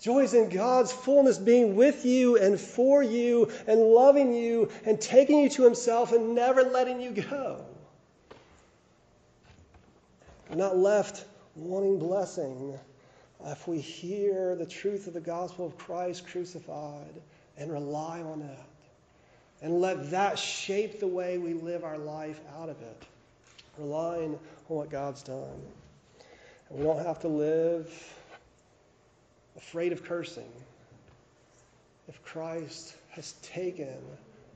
Joy 0.00 0.20
is 0.20 0.34
in 0.34 0.48
God's 0.48 0.92
fullness 0.92 1.38
being 1.38 1.74
with 1.74 2.04
you 2.04 2.38
and 2.38 2.58
for 2.58 3.02
you 3.02 3.50
and 3.66 3.80
loving 3.80 4.32
you 4.32 4.70
and 4.84 5.00
taking 5.00 5.40
you 5.40 5.48
to 5.50 5.64
Himself 5.64 6.12
and 6.12 6.34
never 6.34 6.62
letting 6.62 7.00
you 7.00 7.10
go. 7.10 7.64
We're 10.48 10.56
not 10.56 10.76
left 10.76 11.26
wanting 11.56 11.98
blessing 11.98 12.78
if 13.44 13.66
we 13.66 13.80
hear 13.80 14.54
the 14.54 14.66
truth 14.66 15.08
of 15.08 15.14
the 15.14 15.20
gospel 15.20 15.66
of 15.66 15.76
Christ 15.76 16.26
crucified 16.28 17.20
and 17.56 17.72
rely 17.72 18.20
on 18.20 18.42
it 18.42 18.58
and 19.62 19.80
let 19.80 20.10
that 20.10 20.38
shape 20.38 21.00
the 21.00 21.06
way 21.06 21.38
we 21.38 21.52
live 21.52 21.84
our 21.84 21.98
life 21.98 22.40
out 22.58 22.68
of 22.68 22.80
it, 22.80 23.02
relying 23.76 24.38
on 24.68 24.76
what 24.76 24.90
God's 24.90 25.22
done. 25.22 25.60
And 26.70 26.78
we 26.78 26.84
don't 26.84 27.04
have 27.04 27.18
to 27.20 27.28
live 27.28 27.92
afraid 29.56 29.92
of 29.92 30.04
cursing 30.04 30.50
if 32.08 32.22
Christ 32.24 32.94
has 33.10 33.32
taken 33.42 33.98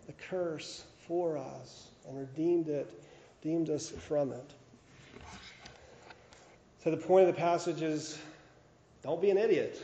the 0.07 0.13
curse 0.13 0.85
for 1.07 1.37
us 1.37 1.89
and 2.09 2.19
redeemed 2.19 2.69
it, 2.69 2.91
redeemed 3.43 3.71
us 3.71 3.91
from 3.91 4.33
it. 4.33 4.51
So 6.83 6.91
the 6.91 6.97
point 6.97 7.29
of 7.29 7.35
the 7.35 7.41
passage 7.41 7.83
is 7.83 8.19
don't 9.03 9.21
be 9.21 9.31
an 9.31 9.39
idiot. 9.39 9.83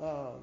Um, 0.00 0.40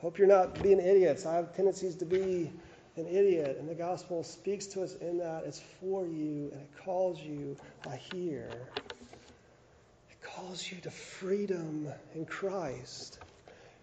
Hope 0.00 0.16
you're 0.16 0.28
not 0.28 0.62
being 0.62 0.78
idiots. 0.78 1.26
I 1.26 1.34
have 1.34 1.56
tendencies 1.56 1.96
to 1.96 2.04
be 2.04 2.52
an 2.96 3.06
idiot, 3.08 3.56
and 3.58 3.68
the 3.68 3.74
gospel 3.74 4.22
speaks 4.22 4.66
to 4.66 4.82
us 4.82 4.94
in 4.96 5.18
that 5.18 5.42
it's 5.44 5.60
for 5.80 6.06
you 6.06 6.50
and 6.52 6.60
it 6.60 6.70
calls 6.84 7.20
you 7.20 7.56
I 7.84 7.96
hear. 7.96 8.48
It 10.10 10.20
calls 10.22 10.70
you 10.70 10.78
to 10.82 10.90
freedom 10.90 11.88
in 12.14 12.26
Christ. 12.26 13.18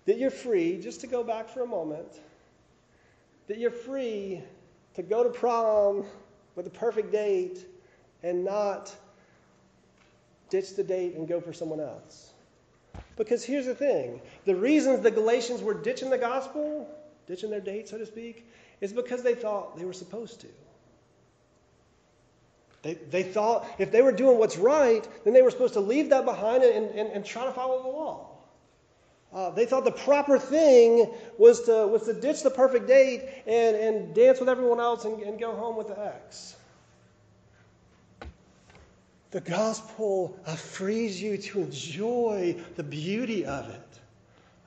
That 0.06 0.17
you're 0.17 0.32
free, 0.32 0.80
just 0.80 1.01
to 1.01 1.08
go 1.08 1.21
back 1.21 1.49
for 1.49 1.63
a 1.63 1.67
moment, 1.67 2.21
that 3.47 3.58
you're 3.58 3.71
free 3.71 4.41
to 4.93 5.04
go 5.04 5.21
to 5.21 5.30
prom 5.30 6.06
with 6.56 6.65
a 6.65 6.69
perfect 6.69 7.12
date 7.12 7.65
and 8.23 8.45
not 8.45 8.95
ditch 10.49 10.75
the 10.75 10.84
date 10.84 11.15
and 11.15 11.28
go 11.28 11.41
for 11.41 11.51
someone 11.51 11.82
else. 11.82 12.35
Because 13.17 13.43
here's 13.43 13.65
the 13.65 13.75
thing 13.75 14.21
the 14.45 14.56
reasons 14.56 15.01
the 15.01 15.12
Galatians 15.12 15.62
were 15.62 15.73
ditching 15.73 16.10
the 16.10 16.17
gospel, 16.17 16.88
ditching 17.28 17.49
their 17.49 17.62
date, 17.62 17.88
so 17.88 17.97
to 17.97 18.06
speak, 18.06 18.47
is 18.82 18.93
because 18.93 19.23
they 19.23 19.36
thought 19.36 19.78
they 19.78 19.86
were 19.86 19.93
supposed 19.93 20.41
to. 20.41 20.47
They, 22.82 22.93
they 22.93 23.23
thought 23.23 23.65
if 23.80 23.91
they 23.91 24.01
were 24.01 24.12
doing 24.12 24.38
what's 24.38 24.58
right, 24.58 25.08
then 25.23 25.34
they 25.34 25.41
were 25.41 25.49
supposed 25.49 25.73
to 25.73 25.80
leave 25.80 26.10
that 26.10 26.23
behind 26.23 26.63
and, 26.63 26.88
and, 26.91 27.10
and 27.10 27.25
try 27.25 27.45
to 27.45 27.51
follow 27.51 27.82
the 27.82 27.89
law. 27.89 28.28
Uh, 29.34 29.49
they 29.49 29.65
thought 29.65 29.84
the 29.84 29.91
proper 29.91 30.38
thing 30.38 31.12
was 31.38 31.63
to, 31.63 31.88
was 31.88 32.04
to 32.04 32.13
ditch 32.13 32.43
the 32.43 32.49
perfect 32.49 32.88
date 32.88 33.28
and, 33.47 33.75
and 33.75 34.13
dance 34.15 34.39
with 34.39 34.47
everyone 34.47 34.80
else 34.80 35.04
and, 35.04 35.19
and 35.23 35.39
go 35.39 35.51
home 35.54 35.75
with 35.75 35.88
the 35.88 35.99
ex. 35.99 36.56
The 39.36 39.41
gospel 39.41 40.39
uh, 40.45 40.56
frees 40.56 41.21
you 41.21 41.36
to 41.36 41.60
enjoy 41.60 42.56
the 42.78 42.84
beauty 42.84 43.45
of 43.45 43.69
it. 43.69 44.00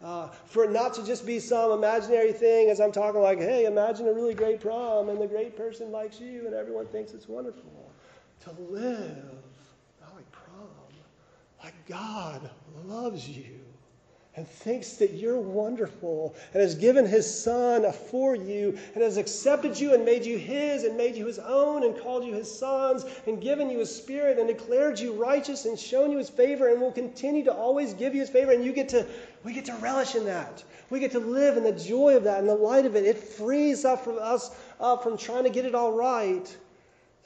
Uh, 0.05 0.29
for 0.45 0.65
it 0.65 0.73
not 0.73 0.93
to 0.93 1.07
just 1.07 1.25
be 1.25 1.41
some 1.41 1.73
imaginary 1.73 2.35
thing, 2.35 2.69
as 2.69 2.79
I'm 2.79 2.93
talking 2.93 3.23
like, 3.23 3.39
hey, 3.39 3.65
imagine 3.65 4.07
a 4.09 4.13
really 4.13 4.35
great 4.35 4.61
prom 4.61 5.09
and 5.09 5.19
the 5.19 5.27
great 5.27 5.57
person 5.57 5.91
likes 5.91 6.21
you 6.21 6.45
and 6.45 6.55
everyone 6.55 6.87
thinks 6.89 7.13
it's 7.13 7.27
wonderful. 7.27 7.91
To 8.45 8.51
live 8.69 9.41
not 10.03 10.15
like 10.15 10.31
prom, 10.33 10.69
like 11.65 11.87
God 11.87 12.51
loves 12.85 13.27
you 13.27 13.58
and 14.39 14.47
thinks 14.47 14.93
that 14.93 15.15
you're 15.15 15.41
wonderful 15.41 16.33
and 16.55 16.63
has 16.63 16.77
given 16.77 17.05
his 17.05 17.43
son 17.43 17.85
for 17.93 18.37
you 18.37 18.79
and 18.95 19.03
has 19.03 19.17
accepted 19.17 19.79
you 19.79 19.95
and 19.95 20.05
made 20.05 20.25
you 20.25 20.39
his 20.39 20.85
and 20.85 20.97
made 20.97 21.17
you 21.17 21.27
his 21.27 21.41
own 21.41 21.83
and 21.83 21.99
called 21.99 22.25
you 22.25 22.33
his 22.33 22.49
sons 22.49 23.05
and 23.27 23.43
given 23.43 23.69
you 23.69 23.81
his 23.81 23.93
spirit 23.93 24.39
and 24.39 24.47
declared 24.47 24.97
you 24.97 25.13
righteous 25.13 25.65
and 25.65 25.77
shown 25.77 26.13
you 26.13 26.19
his 26.19 26.31
favor 26.31 26.69
and 26.69 26.81
will 26.81 26.93
continue 26.93 27.43
to 27.43 27.53
always 27.53 27.95
give 27.95 28.15
you 28.15 28.21
his 28.21 28.31
favor. 28.31 28.53
And 28.53 28.65
you 28.65 28.73
get 28.73 28.89
to 28.91 29.05
we 29.43 29.53
get 29.53 29.65
to 29.65 29.75
relish 29.79 30.15
in 30.15 30.25
that. 30.27 30.63
We 30.89 31.01
get 31.01 31.11
to 31.13 31.19
live 31.19 31.57
in 31.57 31.65
the 31.65 31.73
joy 31.73 32.17
of 32.17 32.23
that 32.23 32.39
and 32.39 32.49
the 32.49 32.55
light 32.55 32.87
of 32.87 32.95
it. 32.95 33.05
It 33.05 33.19
frees 33.19 33.85
up 33.85 34.05
from 34.05 34.21
us 34.21 34.55
up 34.79 35.03
from 35.03 35.19
trying 35.19 35.45
to 35.45 35.51
get 35.51 35.65
it 35.65 35.75
all 35.75 35.95
right 35.95 36.57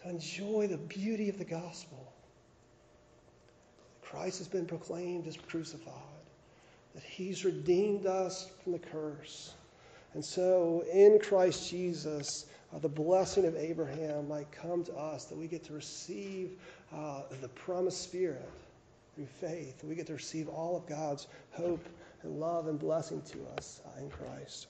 to 0.03 0.09
enjoy 0.09 0.67
the 0.67 0.79
beauty 0.79 1.29
of 1.29 1.37
the 1.37 1.45
gospel. 1.45 2.11
Christ 4.01 4.39
has 4.39 4.49
been 4.49 4.65
proclaimed 4.65 5.27
as 5.27 5.37
crucified 5.37 6.22
that 6.95 7.03
He's 7.03 7.45
redeemed 7.45 8.07
us 8.07 8.51
from 8.63 8.73
the 8.73 8.79
curse. 8.79 9.55
And 10.15 10.25
so 10.25 10.85
in 10.93 11.19
Christ 11.19 11.71
Jesus, 11.71 12.47
uh, 12.75 12.79
the 12.79 12.89
blessing 12.89 13.47
of 13.47 13.57
Abraham 13.57 14.29
might 14.29 14.51
come 14.53 14.85
to 14.85 14.95
us, 14.95 15.25
that 15.27 15.37
we 15.37 15.47
get 15.47 15.65
to 15.65 15.73
receive 15.73 16.53
uh, 16.95 17.23
the 17.41 17.49
promised 17.49 18.03
Spirit 18.03 18.49
through 19.15 19.27
faith. 19.27 19.83
We 19.85 19.95
get 19.95 20.07
to 20.07 20.15
receive 20.15 20.49
all 20.49 20.77
of 20.77 20.87
God's 20.87 21.29
hope 21.51 21.85
and 22.23 22.39
love 22.39 22.69
and 22.69 22.79
blessing 22.79 23.23
to 23.23 23.39
us 23.57 23.81
uh, 23.87 24.01
in 24.01 24.11
Christ. 24.11 24.69